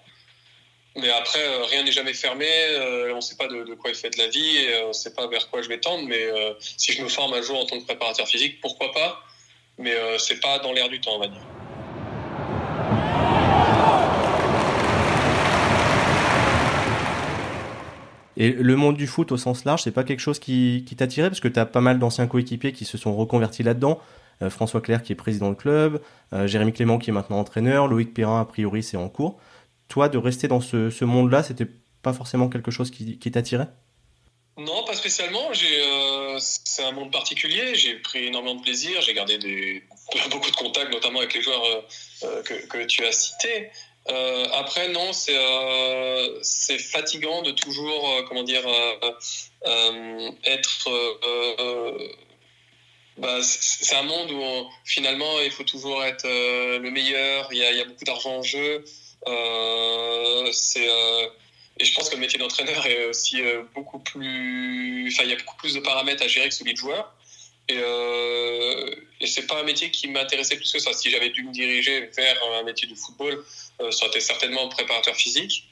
Mais 0.97 1.09
après, 1.09 1.39
euh, 1.39 1.63
rien 1.69 1.83
n'est 1.83 1.91
jamais 1.91 2.13
fermé. 2.13 2.45
Euh, 2.47 3.13
on 3.13 3.17
ne 3.17 3.21
sait 3.21 3.37
pas 3.37 3.47
de, 3.47 3.73
quoi 3.75 3.91
est 3.91 3.93
fait 3.93 4.09
de 4.09 4.17
la 4.17 4.27
vie 4.27 4.57
euh, 4.67 4.85
on 4.85 4.87
ne 4.89 4.93
sait 4.93 5.13
pas 5.13 5.27
vers 5.27 5.49
quoi 5.49 5.61
je 5.61 5.69
vais 5.69 5.79
tendre. 5.79 6.05
Mais 6.07 6.27
si 6.59 6.91
je 6.93 7.01
me 7.01 7.07
forme 7.07 7.33
un 7.33 7.41
jour 7.41 7.59
en 7.59 7.65
tant 7.65 7.79
que 7.79 7.85
préparateur 7.85 8.27
physique, 8.27 8.59
pourquoi 8.61 8.91
pas 8.91 9.23
Mais 9.77 9.93
c'est 10.17 10.41
pas 10.41 10.59
dans 10.59 10.73
l'air 10.73 10.89
du 10.89 10.99
temps, 10.99 11.15
on 11.15 11.19
va 11.19 11.27
dire. 11.27 11.41
Et 18.37 18.49
le 18.49 18.75
monde 18.75 18.97
du 18.97 19.07
foot 19.07 19.31
au 19.31 19.37
sens 19.37 19.65
large, 19.65 19.83
c'est 19.83 19.91
pas 19.91 20.03
quelque 20.03 20.19
chose 20.19 20.39
qui, 20.39 20.83
qui 20.87 20.95
t'attirait 20.95 21.29
parce 21.29 21.41
que 21.41 21.47
tu 21.47 21.59
as 21.59 21.65
pas 21.65 21.81
mal 21.81 21.99
d'anciens 21.99 22.27
coéquipiers 22.27 22.71
qui 22.73 22.85
se 22.85 22.97
sont 22.97 23.15
reconvertis 23.15 23.61
là-dedans. 23.61 23.99
Euh, 24.41 24.49
François 24.49 24.81
Claire 24.81 25.03
qui 25.03 25.11
est 25.11 25.15
président 25.15 25.49
du 25.49 25.55
club, 25.55 26.01
euh, 26.33 26.47
Jérémy 26.47 26.73
Clément 26.73 26.97
qui 26.97 27.09
est 27.09 27.13
maintenant 27.13 27.39
entraîneur, 27.39 27.87
Loïc 27.87 28.13
Perrin 28.13 28.41
a 28.41 28.45
priori 28.45 28.83
c'est 28.83 28.97
en 28.97 29.09
cours. 29.09 29.39
Toi, 29.87 30.09
de 30.09 30.17
rester 30.17 30.47
dans 30.47 30.61
ce, 30.61 31.03
monde-là, 31.03 31.43
c'était 31.43 31.67
pas 32.01 32.13
forcément 32.13 32.47
quelque 32.47 32.71
chose 32.71 32.91
qui, 32.91 33.17
t'attirait? 33.19 33.67
Non, 34.57 34.85
pas 34.85 34.93
spécialement. 34.93 35.49
Euh, 35.51 36.37
c'est 36.39 36.83
un 36.83 36.93
monde 36.93 37.11
particulier. 37.11 37.75
J'ai 37.75 37.95
pris 37.95 38.27
énormément 38.27 38.55
de 38.55 38.61
plaisir. 38.61 39.01
J'ai 39.01 39.13
gardé 39.13 39.37
beaucoup 40.31 40.49
de 40.49 40.55
contacts, 40.55 40.93
notamment 40.93 41.19
avec 41.19 41.33
les 41.33 41.41
joueurs 41.41 41.61
que, 42.45 42.85
tu 42.85 43.05
as 43.05 43.11
cités. 43.11 43.69
après, 44.53 44.87
non, 44.89 45.11
c'est 45.11 46.79
fatigant 46.79 47.41
de 47.41 47.51
toujours, 47.51 48.15
comment 48.29 48.43
dire, 48.43 48.63
être 50.45 50.87
bah, 53.17 53.39
c'est 53.43 53.95
un 53.95 54.03
monde 54.03 54.31
où 54.31 54.69
finalement 54.85 55.39
il 55.41 55.51
faut 55.51 55.63
toujours 55.63 56.03
être 56.03 56.25
euh, 56.25 56.79
le 56.79 56.91
meilleur, 56.91 57.49
il 57.51 57.57
y 57.57 57.81
a, 57.81 57.85
beaucoup 57.85 58.05
d'argent 58.05 58.37
en 58.37 58.43
jeu. 58.43 58.83
Euh, 59.27 60.49
c'est, 60.51 60.89
euh, 60.89 61.27
et 61.77 61.85
je 61.85 61.93
pense 61.93 62.09
que 62.09 62.15
le 62.15 62.21
métier 62.21 62.39
d'entraîneur 62.39 62.85
est 62.85 63.05
aussi 63.05 63.41
beaucoup 63.75 63.99
plus. 63.99 65.09
Enfin, 65.11 65.23
il 65.23 65.29
y 65.29 65.33
a 65.33 65.37
beaucoup 65.37 65.57
plus 65.57 65.73
de 65.73 65.79
paramètres 65.79 66.23
à 66.23 66.27
gérer 66.27 66.49
que 66.49 66.55
celui 66.55 66.73
de 66.73 66.77
joueur. 66.77 67.13
Et, 67.69 67.75
et 69.21 69.27
c'est 69.27 69.47
pas 69.47 69.59
un 69.59 69.63
métier 69.63 69.91
qui 69.91 70.07
m'intéressait 70.07 70.57
plus 70.57 70.71
que 70.71 70.79
ça. 70.79 70.93
Si 70.93 71.09
j'avais 71.09 71.29
dû 71.29 71.43
me 71.43 71.51
diriger 71.51 72.09
vers 72.15 72.37
un 72.59 72.63
métier 72.63 72.87
du 72.87 72.95
football, 72.95 73.43
ça 73.79 73.85
aurait 73.85 74.07
été 74.07 74.19
certainement 74.19 74.67
préparateur 74.69 75.15
physique. 75.15 75.65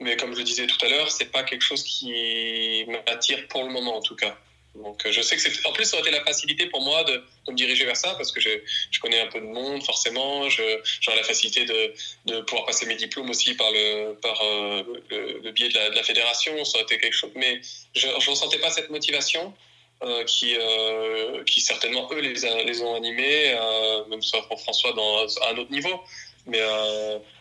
Mais 0.00 0.16
comme 0.16 0.32
je 0.34 0.38
le 0.38 0.44
disais 0.44 0.66
tout 0.66 0.84
à 0.84 0.88
l'heure, 0.88 1.10
c'est 1.10 1.32
pas 1.32 1.42
quelque 1.42 1.62
chose 1.62 1.82
qui 1.82 2.84
m'attire 2.88 3.48
pour 3.48 3.64
le 3.64 3.70
moment 3.70 3.96
en 3.96 4.02
tout 4.02 4.16
cas. 4.16 4.36
Donc 4.82 5.04
euh, 5.06 5.12
je 5.12 5.20
sais 5.20 5.36
que 5.36 5.42
c'est 5.42 5.66
en 5.66 5.72
plus 5.72 5.84
ça 5.84 5.96
aurait 5.96 6.08
été 6.08 6.16
la 6.16 6.24
facilité 6.24 6.66
pour 6.66 6.82
moi 6.82 7.04
de, 7.04 7.22
me 7.48 7.54
diriger 7.54 7.84
vers 7.84 7.96
ça 7.96 8.14
parce 8.14 8.32
que 8.32 8.40
je, 8.40 8.50
je, 8.90 9.00
connais 9.00 9.20
un 9.20 9.26
peu 9.26 9.40
de 9.40 9.46
monde 9.46 9.82
forcément, 9.84 10.48
j'aurais 10.48 11.16
la 11.16 11.22
facilité 11.22 11.64
de, 11.64 11.92
de, 12.26 12.40
pouvoir 12.42 12.66
passer 12.66 12.86
mes 12.86 12.96
diplômes 12.96 13.30
aussi 13.30 13.54
par 13.54 13.70
le 13.70 14.14
par 14.14 14.40
euh, 14.42 14.82
le, 15.10 15.50
biais 15.52 15.68
de 15.68 15.94
la, 15.94 16.02
fédération, 16.02 16.64
ça 16.64 16.78
aurait 16.78 16.84
été 16.84 16.98
quelque 16.98 17.14
chose. 17.14 17.30
Mais 17.34 17.60
je 17.94 18.08
ne 18.08 18.14
ressentais 18.14 18.58
pas 18.58 18.70
cette 18.70 18.90
motivation 18.90 19.54
euh, 20.02 20.24
qui 20.24 20.56
qui 21.46 21.60
certainement 21.60 22.08
eux 22.12 22.20
les, 22.20 22.64
les 22.64 22.82
ont 22.82 22.94
animés, 22.94 23.56
même 24.10 24.22
soit 24.22 24.46
pour 24.48 24.60
François 24.60 24.92
dans, 24.92 25.26
à 25.42 25.50
un 25.52 25.58
autre 25.58 25.70
niveau. 25.70 26.00
Mais 26.46 26.60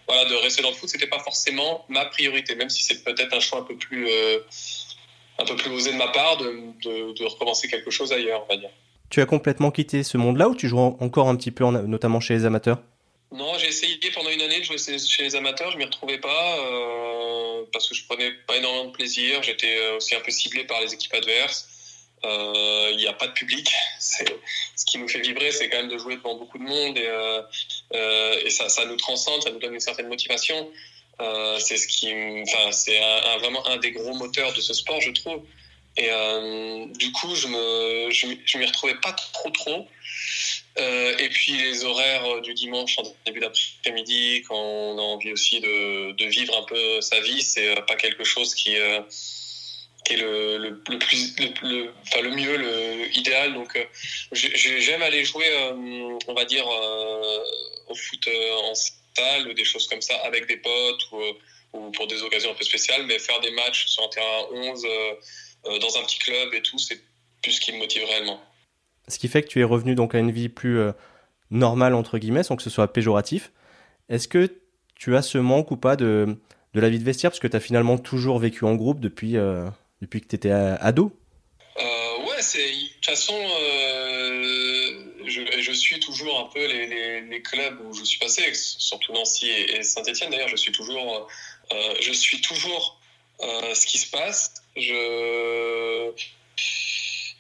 voilà, 0.07 0.25
de 0.25 0.35
rester 0.35 0.61
dans 0.61 0.69
le 0.69 0.75
foot, 0.75 0.89
c'était 0.89 1.07
pas 1.07 1.19
forcément 1.19 1.85
ma 1.89 2.05
priorité, 2.05 2.55
même 2.55 2.69
si 2.69 2.83
c'est 2.83 3.03
peut-être 3.03 3.33
un 3.33 3.39
choix 3.39 3.59
un 3.59 3.63
peu 3.63 3.75
plus 3.75 4.07
un 5.37 5.45
peu 5.45 5.55
plus 5.55 5.71
osé 5.71 5.91
de 5.91 5.97
ma 5.97 6.07
part 6.07 6.37
de, 6.37 7.13
de, 7.13 7.25
recommencer 7.25 7.67
quelque 7.67 7.91
chose 7.91 8.11
ailleurs, 8.11 8.43
on 8.47 8.53
va 8.53 8.57
dire. 8.57 8.69
Tu 9.09 9.21
as 9.21 9.25
complètement 9.25 9.71
quitté 9.71 10.03
ce 10.03 10.17
monde-là 10.17 10.49
ou 10.49 10.55
tu 10.55 10.67
joues 10.67 10.79
encore 10.79 11.29
un 11.29 11.35
petit 11.35 11.51
peu, 11.51 11.65
notamment 11.65 12.19
chez 12.19 12.33
les 12.33 12.45
amateurs? 12.45 12.79
Non, 13.31 13.57
j'ai 13.57 13.67
essayé 13.67 13.99
pendant 14.13 14.29
une 14.29 14.41
année 14.41 14.59
de 14.59 14.63
jouer 14.63 14.77
chez 14.77 15.23
les 15.23 15.35
amateurs, 15.35 15.71
je 15.71 15.77
m'y 15.77 15.83
retrouvais 15.83 16.19
pas 16.19 16.57
euh, 16.59 17.63
parce 17.73 17.89
que 17.89 17.95
je 17.95 18.05
prenais 18.05 18.31
pas 18.47 18.55
énormément 18.55 18.85
de 18.85 18.91
plaisir. 18.91 19.43
J'étais 19.43 19.77
euh, 19.77 19.97
aussi 19.97 20.15
un 20.15 20.21
peu 20.21 20.31
ciblé 20.31 20.63
par 20.63 20.79
les 20.81 20.93
équipes 20.93 21.13
adverses. 21.13 21.67
Euh, 22.23 22.89
il 22.91 22.97
n'y 22.97 23.07
a 23.07 23.13
pas 23.13 23.27
de 23.27 23.33
public. 23.33 23.71
Ce 23.99 24.85
qui 24.85 24.97
nous 24.99 25.07
fait 25.07 25.19
vibrer, 25.19 25.51
c'est 25.51 25.69
quand 25.69 25.77
même 25.77 25.89
de 25.89 25.97
jouer 25.97 26.15
devant 26.15 26.35
beaucoup 26.37 26.57
de 26.57 26.63
monde 26.63 26.97
et, 26.97 28.45
et 28.45 28.49
ça, 28.49 28.69
ça 28.69 28.85
nous 28.85 28.95
transcende, 28.95 29.43
ça 29.43 29.51
nous 29.51 29.59
donne 29.59 29.73
une 29.73 29.79
certaine 29.79 30.07
motivation. 30.07 30.71
Euh, 31.21 31.59
c'est 31.59 31.77
ce 31.77 31.87
qui, 31.87 32.13
enfin, 32.41 32.71
c'est 32.71 32.99
vraiment 33.39 33.65
un 33.67 33.77
des 33.77 33.91
gros 33.91 34.13
moteurs 34.15 34.53
de 34.53 34.61
ce 34.61 34.73
sport, 34.73 34.99
je 35.01 35.11
trouve. 35.11 35.41
Et 35.97 36.09
euh, 36.11 36.87
du 36.97 37.11
coup, 37.13 37.33
je 37.35 37.47
me, 37.47 38.11
je, 38.11 38.57
m'y 38.57 38.65
retrouvais 38.65 38.95
pas 38.95 39.13
trop, 39.13 39.49
trop. 39.49 39.87
Euh, 40.77 41.17
et 41.17 41.29
puis 41.29 41.53
les 41.53 41.85
horaires 41.85 42.41
du 42.41 42.53
dimanche 42.53 42.99
en 42.99 43.03
début 43.25 43.39
d'après-midi, 43.39 44.43
quand 44.47 44.57
on 44.57 44.97
a 44.97 45.01
envie 45.01 45.31
aussi 45.31 45.61
de, 45.61 46.11
de, 46.11 46.25
vivre 46.25 46.57
un 46.57 46.63
peu 46.63 46.99
sa 46.99 47.21
vie, 47.21 47.41
c'est 47.41 47.75
pas 47.87 47.95
quelque 47.95 48.25
chose 48.25 48.53
qui, 48.53 48.75
qui 50.03 50.13
est 50.13 50.17
le, 50.17 50.57
le, 50.57 50.79
plus, 50.99 51.33
le, 51.61 51.93
enfin, 52.01 52.21
le 52.21 52.31
mieux, 52.31 52.57
le 52.57 53.17
idéal. 53.17 53.53
Donc, 53.53 53.77
j'aime 54.33 55.01
aller 55.01 55.23
jouer, 55.23 55.49
on 56.27 56.33
va 56.33 56.43
dire, 56.43 56.67
au 56.67 57.95
foot 57.95 58.27
en 58.65 58.75
ou 59.47 59.53
des 59.53 59.63
choses 59.63 59.87
comme 59.87 60.01
ça 60.01 60.15
avec 60.25 60.47
des 60.47 60.57
potes 60.57 61.11
ou, 61.11 61.21
ou, 61.73 61.91
pour 61.91 62.07
des 62.07 62.21
occasions 62.23 62.51
un 62.51 62.55
peu 62.55 62.63
spéciales, 62.63 63.05
mais 63.05 63.19
faire 63.19 63.39
des 63.41 63.51
matchs 63.51 63.87
sur 63.87 64.03
un 64.03 64.09
terrain 64.09 64.45
11 64.51 64.85
euh, 64.85 64.89
euh, 65.67 65.79
dans 65.79 65.97
un 65.97 66.03
petit 66.03 66.19
club 66.19 66.53
et 66.53 66.61
tout, 66.61 66.77
c'est 66.77 66.99
plus 67.41 67.53
ce 67.53 67.61
qui 67.61 67.71
me 67.73 67.77
motive 67.77 68.03
réellement. 68.05 68.41
Ce 69.07 69.19
qui 69.19 69.27
fait 69.27 69.43
que 69.43 69.47
tu 69.47 69.59
es 69.59 69.63
revenu 69.63 69.95
donc 69.95 70.15
à 70.15 70.19
une 70.19 70.31
vie 70.31 70.49
plus 70.49 70.79
euh, 70.79 70.91
normale, 71.51 71.93
entre 71.93 72.17
guillemets, 72.17 72.43
sans 72.43 72.55
que 72.55 72.63
ce 72.63 72.69
soit 72.69 72.91
péjoratif. 72.91 73.51
Est-ce 74.09 74.27
que 74.27 74.51
tu 74.95 75.15
as 75.15 75.21
ce 75.21 75.37
manque 75.37 75.71
ou 75.71 75.77
pas 75.77 75.95
de, 75.95 76.37
de 76.73 76.79
la 76.79 76.89
vie 76.89 76.99
de 76.99 77.03
vestiaire? 77.03 77.31
Parce 77.31 77.39
que 77.39 77.47
tu 77.47 77.55
as 77.57 77.59
finalement 77.59 77.97
toujours 77.97 78.39
vécu 78.39 78.65
en 78.65 78.75
groupe 78.75 78.99
depuis, 78.99 79.33
depuis 80.01 80.21
que 80.21 80.27
tu 80.27 80.35
étais 80.35 80.51
ado 80.51 81.15
toute 83.05 83.15
façon, 83.15 83.33
je, 83.33 83.45
je, 83.45 84.24
toujours 85.99 86.39
un 86.39 86.45
peu 86.45 86.65
les, 86.65 87.41
clubs 87.41 87.79
où 87.85 87.93
je 87.93 88.03
suis 88.03 88.19
passé, 88.19 88.53
surtout 88.53 89.13
Nancy 89.13 89.49
et, 89.49 89.83
Saint-Etienne 89.83 90.29
d'ailleurs, 90.31 90.47
je 90.47 90.55
suis 90.55 90.71
toujours, 90.71 91.27
je 92.01 92.11
suis 92.11 92.41
toujours 92.41 92.99
ce 93.39 93.85
qui 93.85 93.97
se 93.97 94.09
passe. 94.09 94.53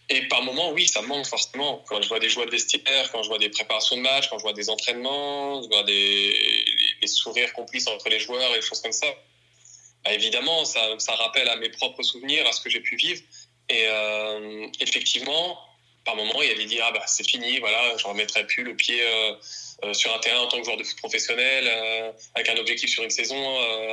Et 0.09 0.27
par 0.27 0.43
moments, 0.43 0.71
oui, 0.71 0.87
ça 0.87 1.01
manque 1.01 1.25
forcément. 1.25 1.83
Quand 1.87 2.01
je 2.01 2.07
vois 2.07 2.19
des 2.19 2.29
joueurs 2.29 2.45
de 2.45 2.51
vestiaire, 2.51 3.11
quand 3.11 3.23
je 3.23 3.27
vois 3.27 3.39
des 3.39 3.49
préparations 3.49 3.97
de 3.97 4.01
match, 4.01 4.29
quand 4.29 4.37
je 4.37 4.43
vois 4.43 4.53
des 4.53 4.69
entraînements, 4.69 5.63
je 5.63 5.67
vois 5.67 5.83
des, 5.83 6.65
les 7.01 7.07
sourires 7.07 7.51
complices 7.53 7.87
entre 7.87 8.09
les 8.09 8.19
joueurs 8.19 8.51
et 8.51 8.59
des 8.59 8.65
choses 8.65 8.81
comme 8.81 8.91
ça. 8.91 9.07
Bah, 10.03 10.13
évidemment, 10.13 10.63
ça, 10.65 11.15
rappelle 11.15 11.49
à 11.49 11.55
mes 11.55 11.69
propres 11.69 12.03
souvenirs, 12.03 12.47
à 12.47 12.51
ce 12.51 12.61
que 12.61 12.69
j'ai 12.69 12.81
pu 12.81 12.95
vivre. 12.95 13.21
Et 13.69 13.85
euh, 13.87 14.67
effectivement, 14.79 15.59
par 16.05 16.15
moments, 16.15 16.41
il 16.41 16.49
y 16.49 16.51
a 16.51 16.55
des 16.55 16.65
dire 16.65 16.85
ah 16.87 16.91
bah 16.91 17.03
c'est 17.07 17.27
fini, 17.27 17.59
voilà, 17.59 17.97
je 17.97 18.05
remettrai 18.05 18.45
plus 18.45 18.63
le 18.63 18.75
pied 18.75 19.01
euh, 19.01 19.33
euh, 19.83 19.93
sur 19.93 20.13
un 20.15 20.19
terrain 20.19 20.39
en 20.39 20.47
tant 20.47 20.59
que 20.59 20.63
joueur 20.63 20.77
de 20.77 20.83
foot 20.83 20.97
professionnel, 20.97 21.65
euh, 21.67 22.11
avec 22.35 22.47
un 22.49 22.55
objectif 22.57 22.89
sur 22.89 23.03
une 23.03 23.09
saison, 23.09 23.35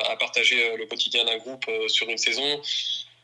à 0.04 0.16
partager 0.16 0.76
le 0.76 0.86
quotidien 0.86 1.24
d'un 1.24 1.38
groupe 1.38 1.68
sur 1.88 2.08
une 2.08 2.18
saison. 2.18 2.62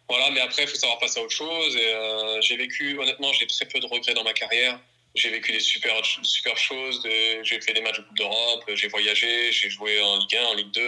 Voilà, 0.08 0.30
mais 0.30 0.40
après, 0.40 0.62
il 0.62 0.68
faut 0.68 0.76
savoir 0.76 0.98
passer 0.98 1.20
à 1.20 1.22
autre 1.22 1.34
chose. 1.34 1.76
Et 1.76 1.94
j'ai 2.40 2.56
vécu, 2.56 2.98
honnêtement, 2.98 3.32
j'ai 3.34 3.46
très 3.46 3.66
peu 3.66 3.78
de 3.78 3.86
regrets 3.86 4.14
dans 4.14 4.24
ma 4.24 4.32
carrière. 4.32 4.80
J'ai 5.14 5.30
vécu 5.30 5.52
des 5.52 5.60
super, 5.60 5.94
super 6.22 6.56
choses. 6.56 7.06
J'ai 7.42 7.60
fait 7.60 7.74
des 7.74 7.82
matchs 7.82 7.98
de 7.98 8.02
Coupe 8.04 8.16
d'Europe, 8.16 8.64
j'ai 8.74 8.88
voyagé, 8.88 9.52
j'ai 9.52 9.68
joué 9.68 10.00
en 10.00 10.16
Ligue 10.16 10.36
1, 10.36 10.44
en 10.46 10.54
Ligue 10.54 10.70
2. 10.70 10.80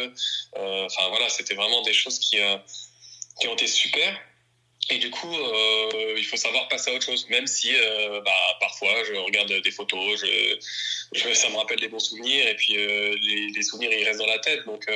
Euh, 0.57 0.87
enfin, 0.87 1.09
voilà, 1.11 1.29
c'était 1.29 1.55
vraiment 1.55 1.83
des 1.83 1.93
choses 1.93 2.19
qui 2.19 2.39
ont 3.47 3.55
été 3.55 3.67
super. 3.67 4.19
Et 4.91 4.99
du 4.99 5.11
coup, 5.11 5.33
euh, 5.33 6.15
il 6.17 6.25
faut 6.25 6.37
savoir 6.37 6.67
passer 6.69 6.91
à 6.91 6.95
autre 6.95 7.05
chose, 7.05 7.27
même 7.31 7.47
si 7.47 7.69
euh, 7.73 8.21
bah, 8.25 8.31
parfois 8.59 8.89
je 9.07 9.15
regarde 9.15 9.53
des 9.63 9.71
photos, 9.71 10.21
je, 10.21 10.59
je, 11.13 11.33
ça 11.33 11.49
me 11.49 11.57
rappelle 11.57 11.79
des 11.79 11.89
bons 11.89 12.01
souvenirs, 12.01 12.49
et 12.49 12.57
puis 12.57 12.77
euh, 12.77 13.15
les, 13.23 13.53
les, 13.55 13.63
souvenirs 13.63 13.91
ils 13.93 14.05
restent 14.05 14.19
dans 14.19 14.27
la 14.27 14.39
tête. 14.41 14.65
Donc 14.67 14.87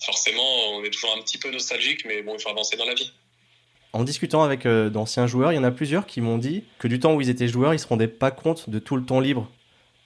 forcément, 0.00 0.72
on 0.74 0.84
est 0.84 0.90
toujours 0.90 1.14
un 1.16 1.22
petit 1.22 1.38
peu 1.38 1.50
nostalgique, 1.50 2.04
mais 2.06 2.22
bon, 2.22 2.36
il 2.36 2.40
faut 2.40 2.50
avancer 2.50 2.76
dans 2.76 2.84
la 2.84 2.94
vie. 2.94 3.12
En 3.92 4.04
discutant 4.04 4.42
avec 4.44 4.66
d'anciens 4.66 5.26
joueurs, 5.26 5.52
il 5.52 5.56
y 5.56 5.58
en 5.58 5.64
a 5.64 5.70
plusieurs 5.70 6.06
qui 6.06 6.20
m'ont 6.20 6.38
dit 6.38 6.64
que 6.78 6.86
du 6.86 7.00
temps 7.00 7.14
où 7.14 7.20
ils 7.20 7.30
étaient 7.30 7.48
joueurs, 7.48 7.74
ils 7.74 7.80
se 7.80 7.86
rendaient 7.86 8.06
pas 8.06 8.30
compte 8.30 8.70
de 8.70 8.78
tout 8.78 8.96
le 8.96 9.04
temps 9.04 9.18
libre 9.18 9.50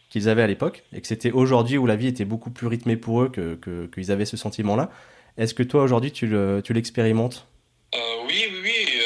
qu'ils 0.09 0.29
avaient 0.29 0.43
à 0.43 0.47
l'époque 0.47 0.85
et 0.93 1.01
que 1.01 1.07
c'était 1.07 1.33
aujourd'hui 1.33 1.79
où 1.79 1.87
la 1.87 1.97
vie 1.97 2.07
était 2.07 2.25
beaucoup 2.25 2.51
plus 2.51 2.67
rythmée 2.67 2.97
pour 2.97 3.23
eux 3.23 3.29
que 3.29 3.89
qu'ils 3.93 4.11
avaient 4.11 4.25
ce 4.25 4.37
sentiment-là. 4.37 4.91
Est-ce 5.37 5.55
que 5.55 5.63
toi 5.63 5.83
aujourd'hui 5.83 6.13
tu 6.13 6.27
l'expérimentes? 6.73 7.47
Euh, 7.95 7.99
Oui, 8.27 8.47
oui, 8.51 8.61
oui. 8.63 9.02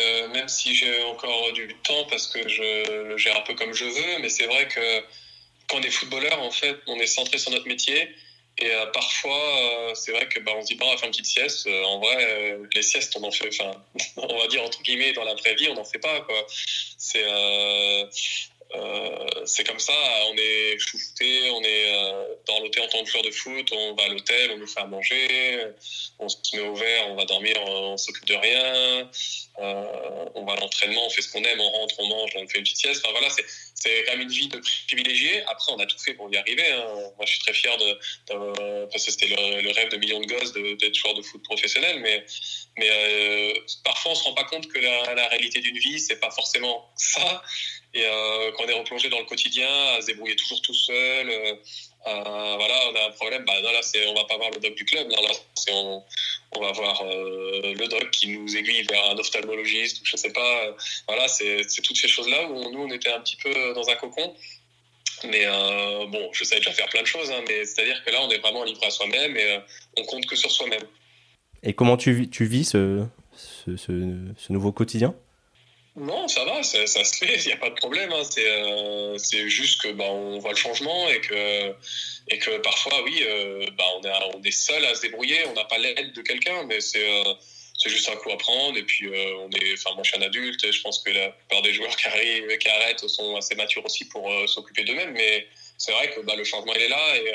Si 0.48 0.74
j'ai 0.74 1.02
encore 1.02 1.52
du 1.52 1.74
temps 1.82 2.04
parce 2.10 2.26
que 2.26 2.48
je 2.48 3.02
le 3.08 3.16
gère 3.16 3.36
un 3.36 3.42
peu 3.42 3.54
comme 3.54 3.72
je 3.72 3.84
veux, 3.84 4.18
mais 4.20 4.28
c'est 4.28 4.46
vrai 4.46 4.68
que 4.68 5.00
quand 5.68 5.78
on 5.78 5.82
est 5.82 5.90
footballeur, 5.90 6.40
en 6.40 6.50
fait, 6.50 6.76
on 6.86 6.96
est 6.96 7.06
centré 7.06 7.38
sur 7.38 7.50
notre 7.50 7.66
métier 7.66 8.14
et 8.58 8.70
euh, 8.70 8.86
parfois, 8.86 9.60
euh, 9.60 9.94
c'est 9.94 10.12
vrai 10.12 10.28
que 10.28 10.40
bah, 10.40 10.52
on 10.56 10.62
se 10.62 10.68
dit, 10.68 10.76
bah, 10.76 10.86
on 10.86 10.92
va 10.92 10.96
faire 10.96 11.06
une 11.06 11.12
petite 11.12 11.26
sieste. 11.26 11.66
Euh, 11.66 11.84
en 11.84 11.98
vrai, 11.98 12.58
les 12.74 12.82
siestes, 12.82 13.14
on 13.16 13.24
en 13.24 13.30
fait, 13.30 13.48
enfin, 13.48 13.82
on 14.16 14.38
va 14.38 14.46
dire 14.46 14.62
entre 14.62 14.82
guillemets, 14.82 15.12
dans 15.12 15.24
la 15.24 15.34
vraie 15.34 15.54
vie, 15.54 15.68
on 15.68 15.74
n'en 15.74 15.84
fait 15.84 15.98
pas. 15.98 16.20
Quoi. 16.22 16.46
C'est, 16.96 17.24
c'est 19.44 19.66
comme 19.66 19.78
ça, 19.78 19.92
on 20.30 20.36
est 20.36 20.78
chouchouté, 20.78 21.50
on 21.50 21.62
est 21.62 21.92
dans 22.46 22.60
l'hôtel 22.60 22.84
en 22.84 22.88
tant 22.88 23.04
que 23.04 23.10
joueur 23.10 23.22
de 23.22 23.30
foot, 23.30 23.68
on 23.72 23.94
va 23.94 24.04
à 24.04 24.08
l'hôtel, 24.08 24.50
on 24.52 24.58
nous 24.58 24.66
fait 24.66 24.80
à 24.80 24.86
manger, 24.86 25.60
on 26.18 26.28
se 26.28 26.36
met 26.54 26.62
au 26.62 26.74
vert, 26.74 27.08
on 27.08 27.14
va 27.14 27.24
dormir, 27.24 27.54
on, 27.66 27.96
s'occupe 27.96 28.26
de 28.26 28.34
rien, 28.34 29.08
on 29.58 30.44
va 30.44 30.52
à 30.52 30.56
l'entraînement, 30.56 31.06
on 31.06 31.10
fait 31.10 31.22
ce 31.22 31.30
qu'on 31.30 31.42
aime, 31.42 31.60
on 31.60 31.70
rentre, 31.70 31.94
on 31.98 32.08
mange, 32.08 32.30
on 32.36 32.46
fait 32.48 32.58
une 32.58 32.64
petite 32.64 32.76
sieste. 32.76 33.02
Enfin, 33.04 33.12
voilà, 33.12 33.28
c'est, 33.30 34.04
quand 34.04 34.12
même 34.12 34.22
une 34.22 34.32
vie 34.32 34.48
de 34.48 34.60
privilégié. 34.86 35.42
Après, 35.44 35.72
on 35.72 35.78
a 35.78 35.86
tout 35.86 35.98
fait 35.98 36.14
pour 36.14 36.32
y 36.32 36.36
arriver. 36.36 36.70
Hein. 36.72 36.84
Moi, 37.16 37.24
je 37.24 37.32
suis 37.32 37.40
très 37.40 37.52
fier 37.52 37.76
de, 37.76 38.86
parce 38.90 39.04
que 39.04 39.10
c'était 39.10 39.28
le, 39.28 39.70
rêve 39.72 39.90
de 39.90 39.96
millions 39.96 40.20
de 40.20 40.26
gosses 40.26 40.52
d'être 40.52 40.94
joueur 40.94 41.14
de 41.14 41.22
foot 41.22 41.42
professionnel. 41.44 42.00
Mais, 42.00 42.24
mais 42.78 42.90
euh, 42.90 43.54
parfois, 43.84 44.12
on 44.12 44.14
se 44.14 44.24
rend 44.24 44.34
pas 44.34 44.44
compte 44.44 44.66
que 44.68 44.78
la, 44.78 45.14
la 45.14 45.28
réalité 45.28 45.60
d'une 45.60 45.78
vie, 45.78 46.00
c'est 46.00 46.20
pas 46.20 46.30
forcément 46.30 46.90
ça. 46.96 47.42
Et 47.96 48.04
euh, 48.04 48.52
quand 48.52 48.64
on 48.64 48.68
est 48.68 48.78
replongé 48.78 49.08
dans 49.08 49.18
le 49.18 49.24
quotidien, 49.24 49.68
à 49.96 50.02
se 50.02 50.08
débrouiller 50.08 50.36
toujours 50.36 50.60
tout 50.60 50.74
seul, 50.74 51.30
euh, 51.30 51.54
euh, 52.06 52.54
voilà, 52.56 52.74
on 52.90 52.94
a 52.94 53.08
un 53.08 53.10
problème. 53.12 53.42
Bah, 53.46 53.54
non, 53.62 53.72
là, 53.72 53.80
on 54.08 54.14
va 54.14 54.24
pas 54.24 54.36
voir 54.36 54.50
le 54.50 54.60
doc 54.60 54.74
du 54.74 54.84
club. 54.84 55.08
là, 55.08 55.16
on, 55.72 56.04
va 56.60 56.72
voir 56.72 57.02
le 57.04 57.88
doc 57.88 58.10
qui 58.10 58.28
nous 58.28 58.54
aiguille 58.54 58.82
vers 58.82 59.10
un 59.10 59.16
ophtalmologiste, 59.16 60.02
je 60.04 60.16
sais 60.16 60.30
pas. 60.30 60.76
voilà, 61.08 61.26
c'est, 61.26 61.64
toutes 61.82 61.96
ces 61.96 62.08
choses-là 62.08 62.46
où 62.50 62.70
nous, 62.70 62.82
on 62.82 62.90
était 62.92 63.10
un 63.10 63.20
petit 63.20 63.36
peu 63.36 63.50
dans 63.72 63.88
un 63.88 63.94
cocon. 63.94 64.34
Mais 65.24 65.46
bon, 66.08 66.30
je 66.32 66.44
savais 66.44 66.60
déjà 66.60 66.72
faire 66.72 66.88
plein 66.88 67.02
de 67.02 67.06
choses, 67.06 67.30
hein, 67.30 67.42
mais 67.48 67.64
c'est-à-dire 67.64 68.04
que 68.04 68.10
là, 68.10 68.18
on 68.22 68.30
est 68.30 68.38
vraiment 68.38 68.64
livré 68.64 68.86
à 68.86 68.90
soi-même 68.90 69.36
et 69.38 69.58
on 69.96 70.04
compte 70.04 70.26
que 70.26 70.36
sur 70.36 70.50
soi-même. 70.50 70.84
Et 71.62 71.72
comment 71.72 71.96
tu, 71.96 72.28
tu 72.28 72.44
vis 72.44 72.64
ce 72.66 73.06
nouveau 74.50 74.72
quotidien? 74.72 75.14
Non, 75.96 76.28
ça 76.28 76.44
va, 76.44 76.62
ça, 76.62 76.86
se 76.86 77.16
fait, 77.16 77.36
il 77.44 77.46
n'y 77.46 77.52
a 77.52 77.56
pas 77.56 77.70
de 77.70 77.74
problème. 77.74 78.12
Hein. 78.12 78.22
Euh, 78.38 79.18
c'est 79.18 79.48
juste 79.48 79.80
que 79.82 79.88
bah, 79.92 80.04
on 80.04 80.38
voit 80.38 80.50
le 80.50 80.56
changement 80.56 81.08
et 81.08 81.20
que, 81.20 81.74
et 82.28 82.38
que 82.38 82.58
parfois, 82.58 83.02
oui, 83.02 83.22
euh, 83.22 83.66
bah, 83.78 83.84
on, 83.96 84.02
est, 84.02 84.12
on 84.34 84.42
est 84.42 84.50
seul 84.50 84.84
à 84.84 84.94
se 84.94 85.02
débrouiller, 85.02 85.46
on 85.46 85.54
n'a 85.54 85.64
pas 85.64 85.78
l'aide 85.78 86.12
de 86.12 86.22
quelqu'un, 86.22 86.64
mais 86.64 86.80
c'est 86.80 87.08
euh, 87.08 87.34
c'est 87.78 87.90
juste 87.90 88.08
un 88.08 88.16
coup 88.16 88.30
à 88.30 88.38
prendre. 88.38 88.78
Et 88.78 88.84
puis, 88.84 89.06
on 89.08 89.50
est, 89.50 89.74
enfin, 89.74 89.94
moi 89.94 90.02
je 90.02 90.10
suis 90.10 90.18
un 90.18 90.22
adulte 90.22 90.64
et 90.64 90.72
je 90.72 90.80
pense 90.80 90.98
que 91.00 91.10
la 91.10 91.28
plupart 91.28 91.60
des 91.62 91.74
joueurs 91.74 91.94
qui 91.96 92.08
arrivent 92.08 92.58
qui 92.58 92.68
arrêtent 92.68 93.06
sont 93.06 93.36
assez 93.36 93.54
matures 93.54 93.84
aussi 93.84 94.06
pour 94.06 94.30
s'occuper 94.48 94.84
d'eux-mêmes, 94.84 95.12
mais 95.12 95.46
c'est 95.76 95.92
vrai 95.92 96.10
que 96.10 96.20
bah, 96.20 96.36
le 96.36 96.44
changement 96.44 96.72
il 96.74 96.80
est 96.80 96.88
là 96.88 97.16
et 97.16 97.32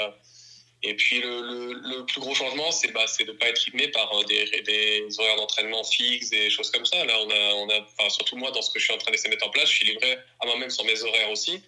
et 0.84 0.96
puis 0.96 1.22
le, 1.22 2.06
plus 2.06 2.20
gros 2.20 2.34
changement, 2.34 2.72
c'est 2.72 2.92
bah, 2.92 3.06
de 3.20 3.32
ne 3.32 3.38
pas 3.38 3.50
être 3.50 3.60
rythmé 3.60 3.88
par 3.90 4.12
euh, 4.18 4.24
des, 4.24 5.20
horaires 5.20 5.36
d'entraînement 5.36 5.84
fixes, 5.84 6.32
des 6.32 6.50
choses 6.50 6.72
comme 6.72 6.86
ça. 6.86 7.06
Là, 7.06 7.20
on 7.20 7.70
a, 7.70 8.10
surtout 8.10 8.36
moi, 8.36 8.50
dans 8.52 8.64
ce 8.64 8.72
que 8.72 8.80
je 8.80 8.86
suis 8.86 8.94
en 8.94 8.98
train 8.98 9.12
d'essayer 9.12 9.30
de 9.30 9.36
mettre 9.36 9.48
en 9.48 9.52
place, 9.52 9.70
je 9.70 9.76
suis 9.76 9.86
livré 9.86 10.18
à 10.40 10.46
moi-même 10.48 10.72
sur 10.72 10.84
mes 10.86 11.04
horaires 11.04 11.30
aussi. 11.30 11.62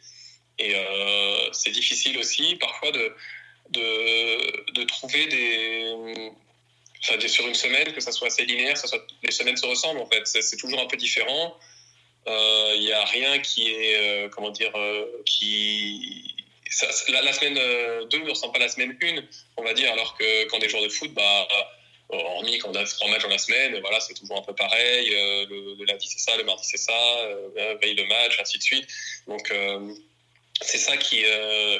Et 0.57 0.73
euh, 0.75 1.51
c'est 1.51 1.71
difficile 1.71 2.17
aussi 2.17 2.55
parfois 2.55 2.91
de, 2.91 3.13
trouver 4.85 5.27
des, 5.27 6.31
enfin, 7.03 7.27
sur 7.27 7.47
une 7.47 7.55
semaine, 7.55 7.93
que 7.93 8.01
ça 8.01 8.11
soit 8.11 8.27
assez 8.27 8.45
linéaire, 8.45 8.77
ça 8.77 8.97
les 9.23 9.31
semaines 9.31 9.57
se 9.57 9.65
ressemblent 9.67 9.99
en 9.99 10.07
fait. 10.07 10.25
C'est 10.25 10.57
toujours 10.57 10.79
un 10.79 10.87
peu 10.87 10.97
différent. 10.97 11.55
Il 12.25 12.31
euh, 12.31 12.79
n'y 12.79 12.91
a 12.91 13.05
rien 13.05 13.37
qui 13.39 13.67
est, 13.67 14.29
comment 14.31 14.49
dire, 14.49 14.71
euh, 14.75 15.05
la, 17.09 17.33
semaine 17.33 17.55
2 17.55 17.59
euh, 17.61 18.05
ne 18.23 18.29
ressemble 18.29 18.53
pas 18.53 18.59
à 18.59 18.63
la 18.63 18.69
semaine 18.69 18.97
1, 19.01 19.21
on 19.57 19.63
va 19.63 19.73
dire, 19.73 19.91
alors 19.91 20.17
que 20.17 20.45
quand 20.45 20.57
on 20.57 20.61
est 20.61 20.69
joueur 20.69 20.83
de 20.83 20.89
foot, 20.89 21.11
bah, 21.13 21.47
euh, 22.11 22.17
hormis 22.17 22.57
quand 22.59 22.69
on 22.69 22.75
a 22.75 22.83
trois 22.83 23.09
matchs 23.09 23.23
dans 23.23 23.29
la 23.29 23.37
semaine, 23.37 23.79
voilà, 23.81 23.99
c'est 23.99 24.13
toujours 24.13 24.37
un 24.37 24.41
peu 24.41 24.53
pareil. 24.53 25.13
Euh, 25.13 25.45
le, 25.49 25.85
lundi 25.85 26.07
c'est 26.07 26.19
ça, 26.19 26.37
le 26.37 26.43
mardi 26.43 26.63
c'est 26.65 26.77
ça, 26.77 26.93
veille 27.81 27.95
le 27.95 28.05
match, 28.05 28.37
ainsi 28.39 28.57
de 28.57 28.63
suite. 28.63 28.87
Donc 29.27 29.51
c'est 30.61 30.77
ça 30.77 30.95
qui, 30.97 31.23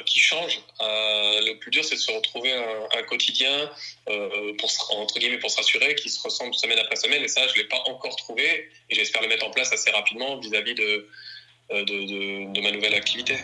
qui 0.06 0.20
change. 0.20 0.60
le 0.80 1.54
plus 1.54 1.70
dur, 1.70 1.84
c'est 1.84 1.94
de 1.94 2.00
se 2.00 2.10
retrouver 2.10 2.52
un, 2.52 3.02
quotidien 3.04 3.70
pour 4.06 4.70
entre 4.90 5.18
guillemets 5.18 5.38
pour 5.38 5.50
se 5.50 5.56
rassurer, 5.56 5.94
qui 5.94 6.08
se 6.08 6.20
ressemble 6.22 6.54
semaine 6.54 6.78
après 6.78 6.96
semaine. 6.96 7.22
Et 7.22 7.28
ça, 7.28 7.46
je 7.48 7.54
l'ai 7.54 7.68
pas 7.68 7.82
encore 7.86 8.16
trouvé, 8.16 8.70
et 8.90 8.94
j'espère 8.94 9.22
le 9.22 9.28
mettre 9.28 9.46
en 9.46 9.50
place 9.50 9.72
assez 9.72 9.90
rapidement 9.90 10.38
vis-à-vis 10.38 10.74
de, 10.74 11.08
de 11.70 12.60
ma 12.60 12.70
nouvelle 12.70 12.94
activité. 12.94 13.36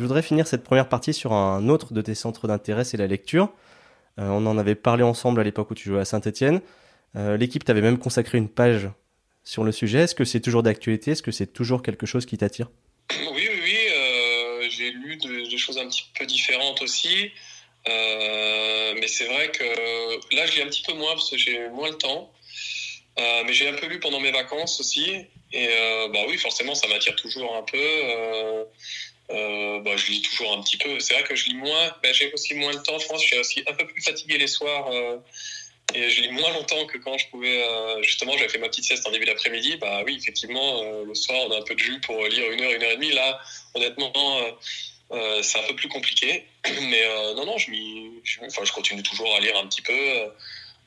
Je 0.00 0.04
voudrais 0.06 0.22
finir 0.22 0.46
cette 0.46 0.64
première 0.64 0.88
partie 0.88 1.12
sur 1.12 1.34
un 1.34 1.68
autre 1.68 1.92
de 1.92 2.00
tes 2.00 2.14
centres 2.14 2.48
d'intérêt, 2.48 2.84
c'est 2.84 2.96
la 2.96 3.06
lecture. 3.06 3.52
Euh, 4.18 4.28
on 4.28 4.46
en 4.46 4.56
avait 4.56 4.74
parlé 4.74 5.02
ensemble 5.02 5.42
à 5.42 5.44
l'époque 5.44 5.70
où 5.70 5.74
tu 5.74 5.90
jouais 5.90 6.00
à 6.00 6.06
Saint-Etienne. 6.06 6.62
Euh, 7.16 7.36
l'équipe 7.36 7.62
t'avait 7.62 7.82
même 7.82 7.98
consacré 7.98 8.38
une 8.38 8.48
page 8.48 8.88
sur 9.44 9.62
le 9.62 9.72
sujet. 9.72 9.98
Est-ce 9.98 10.14
que 10.14 10.24
c'est 10.24 10.40
toujours 10.40 10.62
d'actualité? 10.62 11.10
Est-ce 11.10 11.22
que 11.22 11.32
c'est 11.32 11.52
toujours 11.52 11.82
quelque 11.82 12.06
chose 12.06 12.24
qui 12.24 12.38
t'attire? 12.38 12.70
Oui, 13.10 13.26
oui, 13.30 13.60
oui. 13.62 13.76
Euh, 13.94 14.68
j'ai 14.70 14.90
lu 14.90 15.18
des 15.18 15.58
choses 15.58 15.76
un 15.76 15.86
petit 15.86 16.06
peu 16.18 16.24
différentes 16.24 16.80
aussi. 16.80 17.30
mais 17.86 19.06
c'est 19.06 19.26
vrai 19.26 19.50
que 19.50 20.34
là, 20.34 20.46
je 20.46 20.54
lis 20.54 20.62
un 20.62 20.68
petit 20.68 20.82
peu 20.82 20.94
moins 20.94 21.12
parce 21.12 21.28
que 21.28 21.36
j'ai 21.36 21.68
moins 21.68 21.90
le 21.90 21.98
temps. 21.98 22.32
mais 23.18 23.52
j'ai 23.52 23.68
un 23.68 23.74
peu 23.74 23.86
lu 23.86 24.00
pendant 24.00 24.20
mes 24.20 24.32
vacances 24.32 24.80
aussi. 24.80 25.26
Et 25.52 25.68
bah 26.10 26.20
oui, 26.26 26.38
forcément, 26.38 26.74
ça 26.74 26.88
m'attire 26.88 27.16
toujours 27.16 27.54
un 27.54 27.64
peu. 27.64 28.66
Bah, 29.30 29.96
je 29.96 30.10
lis 30.10 30.22
toujours 30.22 30.52
un 30.52 30.62
petit 30.62 30.76
peu. 30.76 30.98
C'est 31.00 31.14
vrai 31.14 31.22
que 31.22 31.34
je 31.34 31.46
lis 31.46 31.54
moins. 31.54 31.90
Ben, 32.02 32.12
j'ai 32.12 32.32
aussi 32.32 32.54
moins 32.54 32.72
de 32.72 32.78
temps. 32.78 32.98
Je 32.98 33.06
je 33.12 33.18
suis 33.18 33.38
aussi 33.38 33.64
un 33.66 33.74
peu 33.74 33.86
plus 33.86 34.02
fatigué 34.02 34.38
les 34.38 34.46
soirs. 34.46 34.88
Euh, 34.92 35.18
et 35.94 36.08
je 36.08 36.22
lis 36.22 36.30
moins 36.30 36.52
longtemps 36.52 36.86
que 36.86 36.98
quand 36.98 37.16
je 37.18 37.28
pouvais. 37.28 37.62
Euh, 37.62 38.02
justement, 38.02 38.32
j'avais 38.36 38.48
fait 38.48 38.58
ma 38.58 38.68
petite 38.68 38.84
sieste 38.84 39.06
en 39.06 39.10
début 39.10 39.26
d'après-midi. 39.26 39.76
Bah 39.80 40.02
oui, 40.04 40.16
effectivement, 40.20 40.82
le 41.04 41.14
soir, 41.14 41.38
on 41.48 41.52
a 41.52 41.58
un 41.58 41.62
peu 41.62 41.74
de 41.74 41.80
jus 41.80 42.00
pour 42.00 42.16
lire 42.26 42.50
une 42.50 42.60
heure, 42.60 42.72
une 42.72 42.82
heure 42.82 42.92
et 42.92 42.96
demie. 42.96 43.12
Là, 43.12 43.40
honnêtement, 43.74 44.12
c'est 45.42 45.58
un 45.58 45.66
peu 45.68 45.74
plus 45.74 45.88
compliqué. 45.88 46.44
Mais 46.82 47.02
non, 47.36 47.46
non, 47.46 47.58
je, 47.58 47.70
je, 48.24 48.40
je 48.48 48.72
continue 48.72 49.02
toujours 49.02 49.34
à 49.36 49.40
lire 49.40 49.56
un 49.56 49.66
petit 49.66 49.82
peu 49.82 49.98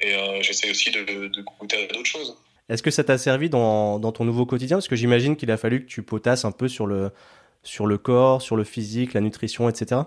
et 0.01 0.15
j'essaie 0.41 0.69
aussi 0.69 0.91
de, 0.91 1.27
de 1.27 1.41
goûter 1.41 1.87
d'autres 1.87 2.05
choses. 2.05 2.37
Est-ce 2.69 2.81
que 2.81 2.91
ça 2.91 3.03
t'a 3.03 3.17
servi 3.17 3.49
dans, 3.49 3.99
dans, 3.99 4.13
ton 4.13 4.23
nouveau 4.23 4.45
quotidien? 4.45 4.77
Parce 4.77 4.87
que 4.87 4.95
j'imagine 4.95 5.35
qu'il 5.35 5.51
a 5.51 5.57
fallu 5.57 5.85
que 5.85 5.89
tu 5.89 6.01
potasses 6.01 6.45
un 6.45 6.51
peu 6.51 6.69
sur 6.69 6.87
le, 6.87 7.11
sur 7.63 7.85
le 7.87 7.97
corps, 7.97 8.41
sur 8.41 8.55
le 8.55 8.63
physique, 8.63 9.13
la 9.13 9.21
nutrition, 9.21 9.69
etc. 9.69 10.01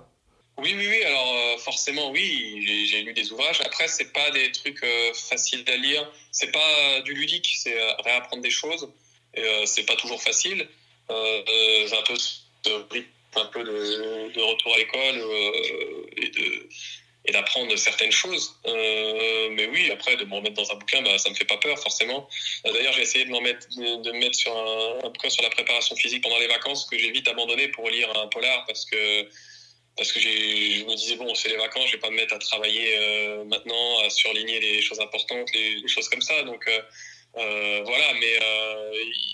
Oui, 0.59 0.75
oui, 0.77 0.87
oui. 0.89 1.05
Alors 1.05 1.33
euh, 1.35 1.59
forcément, 1.59 2.11
oui, 2.11 2.87
j'ai 2.89 3.03
lu 3.03 3.13
des 3.13 3.33
ouvrages. 3.33 3.61
Après, 3.61 3.89
c'est 3.89 4.13
pas 4.13 4.31
des 4.31 4.51
trucs 4.53 4.83
euh, 4.83 5.13
faciles 5.13 5.65
à 5.69 5.77
lire. 5.77 6.11
C'est 6.33 6.51
pas 6.51 6.59
euh, 6.59 7.03
du 7.03 7.15
ludique. 7.15 7.49
C'est 7.59 7.77
réapprendre 8.05 8.43
des 8.43 8.51
choses. 8.51 8.89
Et 9.35 9.67
c'est 9.67 9.85
pas 9.85 9.97
toujours 9.97 10.23
facile. 10.23 10.67
j'ai 11.11 11.97
un 11.97 12.03
peu 12.03 12.15
de, 12.15 12.71
un 13.37 14.31
de 14.35 14.41
retour 14.41 14.75
à 14.75 14.79
l'école 14.79 15.21
et 16.17 16.31
de 16.31 16.69
et 17.27 17.33
d'apprendre 17.33 17.75
certaines 17.77 18.13
choses. 18.13 18.55
Euh, 18.67 19.49
mais 19.53 19.67
oui, 19.67 19.91
après, 19.91 20.17
de 20.17 20.25
me 20.25 20.35
remettre 20.37 20.55
dans 20.55 20.71
un 20.71 20.77
bouquin, 20.77 21.03
bah, 21.03 21.19
ça 21.19 21.29
me 21.29 21.35
fait 21.35 21.45
pas 21.45 21.57
peur, 21.57 21.79
forcément. 21.79 22.29
Euh, 22.67 22.73
d'ailleurs, 22.73 22.93
j'ai 22.93 23.03
essayé 23.03 23.25
de, 23.25 23.31
mettre, 23.31 23.69
de, 23.77 24.13
me 24.13 24.19
mettre 24.19 24.37
sur 24.37 24.57
un, 24.57 25.09
bouquin 25.09 25.29
sur 25.29 25.43
la 25.43 25.51
préparation 25.51 25.97
physique 25.97 26.23
pendant 26.23 26.39
les 26.39 26.47
vacances, 26.47 26.87
que 26.87 26.97
j'ai 26.97 27.11
vite 27.11 27.27
abandonné 27.29 27.69
pour 27.69 27.91
lire 27.91 28.09
un 28.17 28.29
polar, 28.29 28.65
parce 28.67 28.85
que, 28.85 29.29
parce 29.97 30.13
que 30.13 30.21
je 30.21 30.85
me 30.85 30.95
disais, 30.95 31.17
bon, 31.17 31.35
c'est 31.35 31.49
les 31.49 31.57
vacances, 31.57 31.87
je 31.87 31.93
vais 31.93 31.99
pas 31.99 32.11
me 32.11 32.17
mettre 32.17 32.35
à 32.35 32.39
travailler 32.39 32.97
euh, 32.97 33.45
maintenant, 33.45 34.01
à 34.05 34.11
surligner 34.11 34.61
les 34.61 34.81
choses 34.81 35.01
importantes, 35.01 35.49
les, 35.53 35.87
choses 35.89 36.09
comme 36.09 36.23
ça. 36.23 36.43
Donc, 36.45 36.65
voilà, 37.35 38.15
mais 38.21 38.39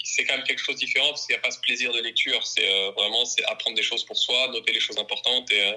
c'est 0.04 0.24
quand 0.24 0.36
même 0.36 0.46
quelque 0.46 0.62
chose 0.62 0.76
de 0.76 0.80
différent, 0.80 1.10
parce 1.10 1.26
qu'il 1.26 1.34
n'y 1.34 1.38
a 1.38 1.42
pas 1.42 1.50
ce 1.50 1.60
plaisir 1.60 1.92
de 1.92 2.00
lecture. 2.00 2.44
C'est 2.46 2.66
vraiment 2.92 3.24
c'est 3.26 3.44
apprendre 3.44 3.76
des 3.76 3.82
choses 3.82 4.04
pour 4.04 4.16
soi, 4.16 4.48
noter 4.48 4.72
les 4.72 4.80
choses 4.80 4.98
importantes 4.98 5.52
et, 5.52 5.74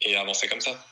et 0.00 0.16
avancer 0.16 0.48
comme 0.48 0.60
ça. 0.60 0.84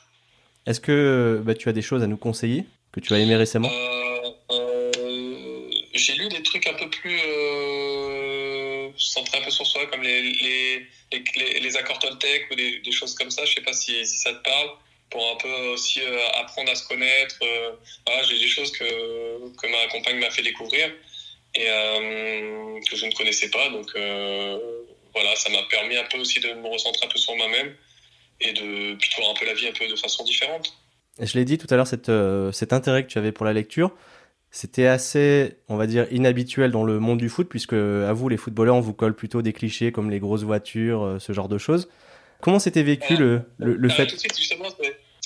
Est-ce 0.67 0.81
que 0.81 1.41
bah, 1.45 1.55
tu 1.55 1.69
as 1.69 1.73
des 1.73 1.81
choses 1.81 2.03
à 2.03 2.07
nous 2.07 2.17
conseiller 2.17 2.65
que 2.91 2.99
tu 2.99 3.13
as 3.13 3.19
aimé 3.19 3.37
récemment? 3.37 3.71
Euh, 3.71 4.31
euh, 4.51 5.69
J'ai 5.93 6.13
lu 6.15 6.27
des 6.27 6.43
trucs 6.43 6.67
un 6.67 6.73
peu 6.73 6.89
plus 6.89 7.17
euh, 7.25 8.89
centrés 8.97 9.37
un 9.39 9.43
peu 9.43 9.49
sur 9.49 9.65
soi, 9.65 9.85
comme 9.85 10.03
les, 10.03 10.21
les, 10.21 11.59
les, 11.61 11.77
accords 11.77 11.99
Toltec 11.99 12.47
ou 12.51 12.55
des, 12.55 12.91
choses 12.91 13.15
comme 13.15 13.31
ça. 13.31 13.45
Je 13.45 13.53
sais 13.53 13.61
pas 13.61 13.71
si, 13.71 14.05
ça 14.05 14.33
te 14.33 14.43
parle 14.43 14.69
pour 15.09 15.25
un 15.31 15.37
peu 15.37 15.53
aussi 15.69 16.01
apprendre 16.35 16.69
à 16.69 16.75
se 16.75 16.85
connaître. 16.85 17.39
j'ai 18.27 18.37
des 18.37 18.47
choses 18.49 18.71
que, 18.73 18.83
que 19.55 19.67
ma 19.67 19.87
compagne 19.89 20.19
m'a 20.19 20.31
fait 20.31 20.41
découvrir 20.41 20.91
et 21.55 21.63
que 22.89 22.95
je 22.97 23.05
ne 23.05 23.13
connaissais 23.13 23.49
pas. 23.49 23.69
Donc 23.69 23.89
voilà, 25.13 25.33
ça 25.37 25.49
m'a 25.49 25.63
permis 25.69 25.95
un 25.95 26.03
peu 26.03 26.17
aussi 26.17 26.41
de 26.41 26.51
me 26.51 26.67
recentrer 26.67 27.05
un 27.05 27.09
peu 27.09 27.17
sur 27.17 27.37
moi-même 27.37 27.73
et 28.41 28.53
de 28.53 28.95
puis 28.95 29.09
voir 29.17 29.31
un 29.31 29.39
peu 29.39 29.45
la 29.45 29.53
vie 29.53 29.67
un 29.67 29.71
peu 29.71 29.87
de 29.87 29.95
façon 29.95 30.23
différente. 30.23 30.73
je 31.19 31.37
l'ai 31.37 31.45
dit 31.45 31.57
tout 31.57 31.67
à 31.69 31.75
l'heure, 31.75 31.87
euh, 32.09 32.51
cet 32.51 32.73
intérêt 32.73 33.03
que 33.03 33.09
tu 33.09 33.17
avais 33.17 33.31
pour 33.31 33.45
la 33.45 33.53
lecture, 33.53 33.91
c'était 34.51 34.87
assez, 34.87 35.57
on 35.67 35.75
va 35.75 35.87
dire, 35.87 36.07
inhabituel 36.11 36.71
dans 36.71 36.83
le 36.83 36.99
monde 36.99 37.19
du 37.19 37.29
foot, 37.29 37.47
puisque 37.49 37.73
à 37.73 38.13
vous, 38.13 38.29
les 38.29 38.37
footballeurs, 38.37 38.75
on 38.75 38.81
vous 38.81 38.93
colle 38.93 39.15
plutôt 39.15 39.41
des 39.41 39.53
clichés 39.53 39.91
comme 39.91 40.09
les 40.09 40.19
grosses 40.19 40.43
voitures, 40.43 41.03
euh, 41.03 41.19
ce 41.19 41.33
genre 41.33 41.49
de 41.49 41.57
choses. 41.57 41.89
Comment 42.41 42.59
s'était 42.59 42.83
vécu 42.83 43.17
le, 43.17 43.41
le, 43.57 43.89
fait 43.89 44.05
Tout 44.05 44.15
de 44.15 44.19
suite, 44.19 44.37
justement, 44.37 44.69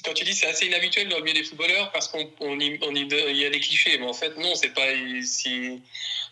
quand 0.03 0.13
tu 0.13 0.24
dis 0.24 0.34
c'est 0.34 0.48
assez 0.48 0.65
inhabituel 0.65 1.10
dans 1.10 1.18
le 1.18 1.24
milieu 1.24 1.36
des 1.36 1.44
footballeurs 1.44 1.91
parce 1.91 2.08
qu'on 2.08 2.27
on 2.39 2.60
y, 2.60 2.80
il 2.89 3.36
y 3.36 3.46
a 3.46 3.50
des 3.50 3.60
clichés, 3.60 3.98
mais 4.00 4.06
en 4.06 4.13
fait 4.13 4.36
non, 4.38 4.56
c'est 4.56 4.74
pas 4.74 4.88
si, 5.24 5.82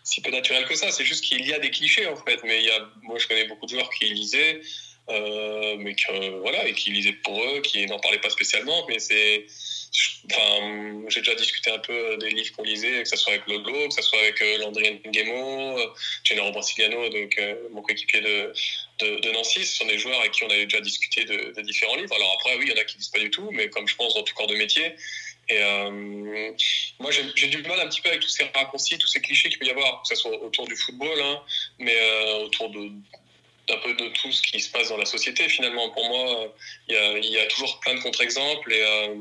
si 0.02 0.20
peu 0.20 0.30
naturel 0.30 0.64
que 0.66 0.74
ça. 0.74 0.90
C'est 0.90 1.04
juste 1.04 1.24
qu'il 1.24 1.46
y 1.46 1.52
a 1.52 1.58
des 1.58 1.70
clichés 1.70 2.06
en 2.06 2.16
fait. 2.16 2.40
Mais 2.44 2.60
il 2.60 2.66
y 2.66 2.70
a, 2.70 2.88
moi 3.02 3.18
je 3.18 3.28
connais 3.28 3.44
beaucoup 3.44 3.66
de 3.66 3.70
joueurs 3.70 3.90
qui 3.90 4.06
lisaient 4.06 4.60
euh, 5.10 5.76
mais 5.78 5.94
que, 5.94 6.38
voilà, 6.40 6.66
et 6.66 6.72
qui 6.72 6.90
lisaient 6.90 7.12
pour 7.24 7.42
eux, 7.42 7.60
qui 7.60 7.86
n'en 7.86 7.98
parlaient 7.98 8.20
pas 8.20 8.30
spécialement. 8.30 8.86
Mais 8.88 8.98
c'est, 8.98 9.46
j'ai 11.08 11.20
déjà 11.20 11.34
discuté 11.34 11.70
un 11.70 11.78
peu 11.78 12.16
des 12.18 12.30
livres 12.30 12.52
qu'on 12.52 12.62
lisait, 12.62 13.02
que 13.02 13.08
ce 13.08 13.16
soit 13.16 13.32
avec 13.32 13.46
Lolo, 13.46 13.88
que 13.88 13.94
ce 13.94 14.02
soit 14.02 14.20
avec 14.20 14.40
euh, 14.40 14.58
Landry 14.58 15.00
Nguemo, 15.04 15.78
euh, 15.78 15.86
Gennaro 16.24 16.52
donc 16.52 17.38
euh, 17.38 17.54
mon 17.72 17.82
coéquipier 17.82 18.20
de, 18.20 18.52
Nancy. 19.32 19.64
Ce 19.64 19.78
sont 19.78 19.86
des 19.86 19.98
joueurs 19.98 20.20
avec 20.20 20.32
qui 20.32 20.44
on 20.44 20.50
avait 20.50 20.66
déjà 20.66 20.80
discuté 20.80 21.24
de, 21.24 21.60
différents 21.62 21.96
livres. 21.96 22.14
Alors 22.14 22.32
après, 22.38 22.56
oui, 22.56 22.66
il 22.66 22.70
y 22.70 22.78
en 22.78 22.80
a 22.80 22.84
qui 22.84 22.98
lisent 22.98 23.08
pas 23.08 23.18
du 23.18 23.30
tout, 23.30 23.50
mais 23.52 23.68
comme 23.68 23.88
je 23.88 23.96
pense 23.96 24.14
dans 24.14 24.22
tout 24.22 24.34
corps 24.34 24.46
de 24.46 24.56
métier. 24.56 24.94
Et 25.48 25.58
moi, 27.00 27.10
j'ai 27.10 27.48
du 27.48 27.62
mal 27.62 27.80
un 27.80 27.88
petit 27.88 28.00
peu 28.00 28.08
avec 28.08 28.20
tous 28.20 28.28
ces 28.28 28.44
raccourcis, 28.44 28.98
tous 28.98 29.08
ces 29.08 29.20
clichés 29.20 29.48
qu'il 29.48 29.58
peut 29.58 29.66
y 29.66 29.70
avoir, 29.70 30.02
que 30.02 30.08
ce 30.08 30.14
soit 30.14 30.40
autour 30.42 30.68
du 30.68 30.76
football, 30.76 31.20
hein, 31.20 31.42
mais 31.80 31.96
autour 32.44 32.70
de, 32.70 32.90
un 33.70 33.78
peu 33.78 33.94
de 33.94 34.08
tout 34.08 34.32
ce 34.32 34.42
qui 34.42 34.60
se 34.60 34.70
passe 34.70 34.88
dans 34.88 34.96
la 34.96 35.04
société. 35.04 35.48
Finalement, 35.48 35.90
pour 35.90 36.08
moi, 36.08 36.54
il 36.88 36.94
y 37.30 37.38
a, 37.38 37.46
toujours 37.46 37.80
plein 37.80 37.94
de 37.94 38.00
contre-exemples 38.00 38.72
et, 38.72 38.82
euh, 38.82 39.14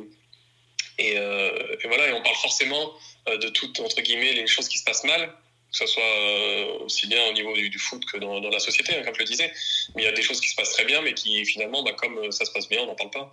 euh, 0.99 1.75
et, 1.83 1.88
voilà, 1.88 2.09
et 2.09 2.13
on 2.13 2.21
parle 2.21 2.35
forcément 2.35 2.91
euh, 3.29 3.38
de 3.38 3.49
toutes, 3.49 3.79
entre 3.79 4.01
guillemets, 4.01 4.33
les 4.33 4.47
choses 4.47 4.67
qui 4.67 4.77
se 4.77 4.83
passent 4.83 5.03
mal, 5.03 5.27
que 5.27 5.77
ce 5.77 5.85
soit 5.85 6.81
aussi 6.81 7.07
bien 7.07 7.29
au 7.29 7.33
niveau 7.33 7.53
du, 7.53 7.79
foot 7.79 8.03
que 8.05 8.17
dans, 8.17 8.39
la 8.39 8.59
société, 8.59 8.95
hein, 8.95 9.01
comme 9.03 9.13
je 9.13 9.19
le 9.19 9.25
disais. 9.25 9.51
Mais 9.95 10.03
il 10.03 10.05
y 10.05 10.09
a 10.09 10.12
des 10.12 10.21
choses 10.21 10.41
qui 10.41 10.49
se 10.49 10.55
passent 10.55 10.73
très 10.73 10.85
bien, 10.85 11.01
mais 11.01 11.13
qui 11.13 11.45
finalement, 11.45 11.83
bah, 11.83 11.91
comme 11.93 12.31
ça 12.31 12.45
se 12.45 12.51
passe 12.51 12.67
bien, 12.67 12.81
on 12.81 12.88
n'en 12.88 12.95
parle 12.95 13.12
pas. 13.12 13.29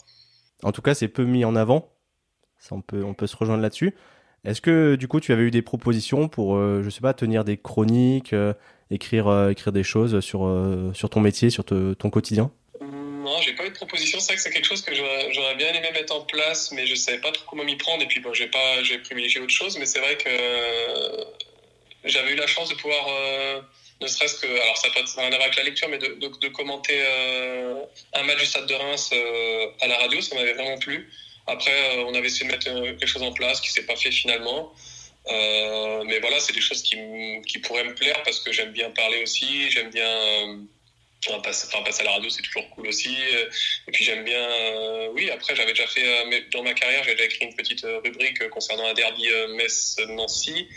En 0.63 0.73
tout 0.73 0.83
cas, 0.83 0.95
c'est 0.95 1.09
peu 1.09 1.25
mis 1.25 1.45
en 1.45 1.57
avant. 1.57 1.93
On, 2.71 2.81
peut, 2.81 3.05
on 3.05 3.15
peut 3.15 3.27
se 3.27 3.37
rejoindre 3.37 3.63
là-dessus. 3.63 3.95
Est-ce 4.45 4.61
que 4.61 4.95
du 4.95 5.09
coup 5.09 5.19
tu 5.21 5.33
avais 5.33 5.43
eu 5.43 5.51
des 5.51 5.63
propositions 5.63 6.29
pour, 6.29 6.57
je 6.57 6.89
sais 6.89 7.01
pas, 7.01 7.15
tenir 7.15 7.45
des 7.45 7.57
chroniques, 7.57 8.33
euh, 8.33 8.55
écrire 8.91 9.73
des 9.73 9.83
choses 9.83 10.21
sur, 10.21 10.47
euh, 10.47 10.93
sur 10.95 11.11
ton 11.11 11.21
métier, 11.21 11.51
sur 11.51 11.65
ton 11.65 12.11
quotidien 12.11 12.51
non, 12.81 13.41
j'ai 13.41 13.55
pas 13.55 13.67
eu 13.67 13.71
de 13.71 13.75
proposition. 13.75 14.21
C'est 14.21 14.27
vrai 14.27 14.37
que 14.37 14.43
c'est 14.43 14.53
quelque 14.53 14.69
chose 14.69 14.83
que 14.83 14.95
j'aurais 14.95 15.57
bien 15.57 15.73
aimé 15.73 15.91
mettre 15.93 16.15
en 16.15 16.21
place, 16.21 16.71
mais 16.71 16.87
je 16.87 16.95
savais 16.95 17.19
pas 17.19 17.33
trop 17.33 17.45
comment 17.51 17.65
m'y 17.65 17.75
prendre. 17.75 18.01
Et 18.01 18.07
puis, 18.07 18.21
bon, 18.21 18.33
j'ai 18.33 18.47
pas, 18.47 18.85
j'ai 18.85 18.99
privilégié 18.99 19.41
autre 19.41 19.53
chose. 19.53 19.77
Mais 19.79 19.85
c'est 19.85 19.99
vrai 19.99 20.17
que 20.17 20.29
euh, 20.29 21.25
j'avais 22.05 22.35
eu 22.35 22.37
la 22.37 22.47
chance 22.47 22.69
de 22.69 22.77
pouvoir, 22.77 23.05
ne 24.01 24.07
serait-ce 24.07 24.37
que, 24.37 24.47
alors 24.47 24.77
ça 24.77 24.87
n'a 24.87 24.95
pas 24.95 25.01
rien 25.17 25.27
à 25.27 25.31
voir 25.31 25.43
avec 25.43 25.57
la 25.57 25.65
lecture, 25.65 25.89
mais 25.89 25.99
de, 25.99 26.49
commenter 26.51 27.03
un 28.13 28.23
match 28.23 28.39
du 28.39 28.47
Stade 28.47 28.69
de 28.69 28.75
Reims 28.75 29.13
à 29.81 29.89
la 29.89 29.99
radio. 29.99 30.21
Ça 30.21 30.37
m'avait 30.37 30.53
vraiment 30.53 30.79
plu. 30.79 31.11
Après, 31.49 32.05
on 32.07 32.15
avait 32.15 32.29
essayé 32.29 32.47
de 32.47 32.53
mettre 32.53 32.65
quelque 32.65 33.07
chose 33.07 33.25
en 33.25 33.33
place 33.33 33.61
qui 33.61 33.71
s'est 33.71 33.87
pas 33.87 33.97
fait 33.97 34.13
finalement. 34.13 34.73
Euh, 35.29 36.05
mais 36.07 36.21
voilà, 36.21 36.39
c'est 36.39 36.53
des 36.53 36.61
choses 36.61 36.83
qui, 36.83 36.97
pourraient 37.63 37.85
me 37.85 37.95
plaire 37.95 38.23
parce 38.25 38.41
que 38.41 38.53
j'aime 38.53 38.73
bien 38.73 38.91
parler 38.91 39.23
aussi, 39.23 39.71
j'aime 39.71 39.91
bien 39.91 40.09
euh, 40.09 40.57
enfin, 41.31 41.41
passer 41.41 42.03
à 42.03 42.05
la 42.05 42.13
radio, 42.13 42.31
c'est 42.31 42.43
toujours 42.43 42.69
cool 42.71 42.87
aussi. 42.89 43.17
Et 43.89 43.93
puis 43.93 44.05
j'aime 44.05 44.25
bien, 44.25 44.41
euh, 44.41 45.09
oui, 45.15 45.31
après 45.31 45.57
j'avais 45.57 45.73
déjà 45.73 45.87
fait, 45.87 46.05
dans 46.53 46.63
ma 46.63 46.75
carrière, 46.75 47.03
j'ai 47.05 47.13
déjà 47.13 47.25
écrit 47.25 47.47
une 47.47 47.55
petite 47.55 47.85
rubrique 48.05 48.49
concernant 48.51 48.87
un 48.87 48.95
derby 48.95 49.25
Metz-Nancy. 49.57 50.69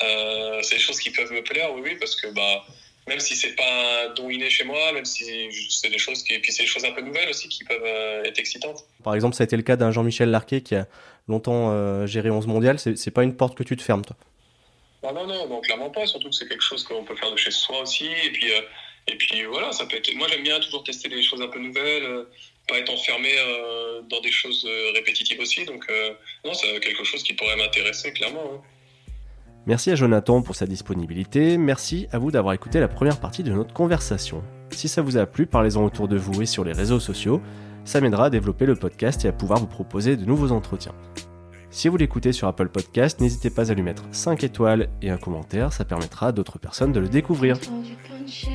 c'est 0.00 0.76
des 0.76 0.80
choses 0.80 1.00
qui 1.00 1.10
peuvent 1.10 1.32
me 1.32 1.42
plaire, 1.42 1.72
oui, 1.72 1.80
oui, 1.82 1.96
parce 1.98 2.16
que 2.16 2.26
bah, 2.28 2.66
même 3.08 3.20
si 3.20 3.34
c'est 3.34 3.54
pas 3.54 4.04
un 4.04 4.14
don 4.14 4.28
inné 4.28 4.50
chez 4.50 4.64
moi, 4.64 4.92
même 4.92 5.06
si 5.06 5.48
c'est 5.70 5.88
des 5.88 5.98
choses 5.98 6.22
qui, 6.22 6.34
et 6.34 6.40
puis 6.40 6.52
c'est 6.52 6.64
des 6.64 6.68
choses 6.68 6.84
un 6.84 6.92
peu 6.92 7.00
nouvelles 7.00 7.30
aussi 7.30 7.48
qui 7.48 7.64
peuvent 7.64 7.86
être 8.26 8.38
excitantes. 8.38 8.84
Par 9.02 9.14
exemple, 9.14 9.36
ça 9.36 9.44
a 9.44 9.46
été 9.46 9.56
le 9.56 9.62
cas 9.62 9.76
d'un 9.76 9.90
Jean-Michel 9.90 10.28
Larquet 10.28 10.60
qui 10.60 10.74
a 10.74 10.86
longtemps 11.28 11.70
euh, 11.70 12.06
géré 12.06 12.30
11 12.30 12.46
mondial, 12.46 12.78
c'est 12.78 13.10
pas 13.10 13.22
une 13.22 13.36
porte 13.36 13.56
que 13.56 13.62
tu 13.62 13.76
te 13.76 13.82
fermes, 13.82 14.04
toi? 14.04 14.16
Ah 15.02 15.12
Non, 15.12 15.26
non, 15.26 15.48
non, 15.48 15.60
clairement 15.60 15.90
pas. 15.90 16.06
Surtout 16.06 16.30
que 16.30 16.34
c'est 16.34 16.48
quelque 16.48 16.62
chose 16.62 16.84
qu'on 16.84 17.04
peut 17.04 17.14
faire 17.14 17.30
de 17.30 17.36
chez 17.36 17.50
soi 17.50 17.82
aussi. 17.82 18.06
Et 18.06 18.30
puis, 18.30 18.52
euh, 18.52 18.60
et 19.06 19.16
puis 19.16 19.44
voilà, 19.44 19.72
ça 19.72 19.86
peut 19.86 19.96
être. 19.96 20.12
Moi, 20.16 20.26
j'aime 20.28 20.42
bien 20.42 20.58
toujours 20.58 20.82
tester 20.82 21.08
des 21.08 21.22
choses 21.22 21.40
un 21.40 21.48
peu 21.48 21.60
nouvelles, 21.60 22.04
euh, 22.04 22.24
pas 22.68 22.78
être 22.78 22.92
enfermé 22.92 23.30
dans 24.10 24.20
des 24.20 24.32
choses 24.32 24.66
répétitives 24.94 25.38
aussi. 25.38 25.64
Donc, 25.64 25.86
non, 26.44 26.52
c'est 26.52 26.80
quelque 26.80 27.04
chose 27.04 27.22
qui 27.22 27.32
pourrait 27.34 27.54
m'intéresser, 27.54 28.12
clairement. 28.12 28.42
Hein. 28.54 28.60
Merci 29.66 29.92
à 29.92 29.94
Jonathan 29.94 30.42
pour 30.42 30.56
sa 30.56 30.66
disponibilité. 30.66 31.58
Merci 31.58 32.08
à 32.10 32.18
vous 32.18 32.32
d'avoir 32.32 32.54
écouté 32.54 32.80
la 32.80 32.88
première 32.88 33.20
partie 33.20 33.44
de 33.44 33.52
notre 33.52 33.72
conversation. 33.72 34.42
Si 34.72 34.88
ça 34.88 35.00
vous 35.00 35.16
a 35.16 35.26
plu, 35.26 35.46
parlez-en 35.46 35.84
autour 35.84 36.08
de 36.08 36.16
vous 36.16 36.42
et 36.42 36.46
sur 36.46 36.64
les 36.64 36.72
réseaux 36.72 36.98
sociaux 36.98 37.40
ça 37.86 38.00
m'aidera 38.00 38.26
à 38.26 38.30
développer 38.30 38.66
le 38.66 38.74
podcast 38.74 39.24
et 39.24 39.28
à 39.28 39.32
pouvoir 39.32 39.60
vous 39.60 39.68
proposer 39.68 40.16
de 40.16 40.24
nouveaux 40.24 40.50
entretiens. 40.50 40.92
Si 41.76 41.88
vous 41.88 41.98
l'écoutez 41.98 42.32
sur 42.32 42.48
Apple 42.48 42.70
Podcast, 42.70 43.20
n'hésitez 43.20 43.50
pas 43.50 43.70
à 43.70 43.74
lui 43.74 43.82
mettre 43.82 44.04
5 44.10 44.42
étoiles 44.44 44.88
et 45.02 45.10
un 45.10 45.18
commentaire, 45.18 45.74
ça 45.74 45.84
permettra 45.84 46.28
à 46.28 46.32
d'autres 46.32 46.58
personnes 46.58 46.90
de 46.90 47.00
le 47.00 47.08
découvrir. 47.10 47.58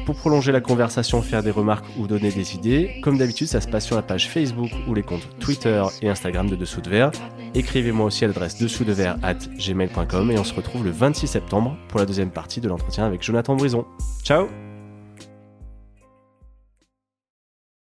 Pour 0.08 0.16
prolonger 0.16 0.52
la 0.52 0.60
conversation, 0.60 1.22
faire 1.22 1.44
des 1.44 1.52
remarques 1.52 1.86
ou 2.00 2.08
donner 2.08 2.32
des 2.32 2.56
idées, 2.56 3.00
comme 3.04 3.20
d'habitude 3.20 3.46
ça 3.46 3.62
se 3.62 3.68
passe 3.68 3.86
sur 3.86 3.96
la 3.96 4.02
page 4.02 4.28
Facebook 4.28 4.72
ou 4.88 4.96
les 4.96 5.04
comptes 5.04 5.30
Twitter 5.40 5.84
et 6.02 6.10
Instagram 6.10 6.50
de 6.50 6.56
Dessous 6.56 6.82
de 6.82 6.90
Verre. 6.90 7.12
Écrivez-moi 7.54 8.08
aussi 8.08 8.26
à 8.26 8.28
l'adresse 8.28 8.58
dessous 8.58 8.86
de 8.86 8.96
at 9.00 9.36
gmail.com 9.56 10.32
et 10.32 10.40
on 10.40 10.44
se 10.44 10.56
retrouve 10.56 10.84
le 10.84 10.92
26 10.92 11.28
septembre 11.28 11.78
pour 11.90 12.00
la 12.00 12.08
deuxième 12.08 12.32
partie 12.32 12.60
de 12.60 12.70
l'entretien 12.70 13.06
avec 13.06 13.22
Jonathan 13.22 13.56
Brison. 13.56 13.86
Ciao 14.24 14.48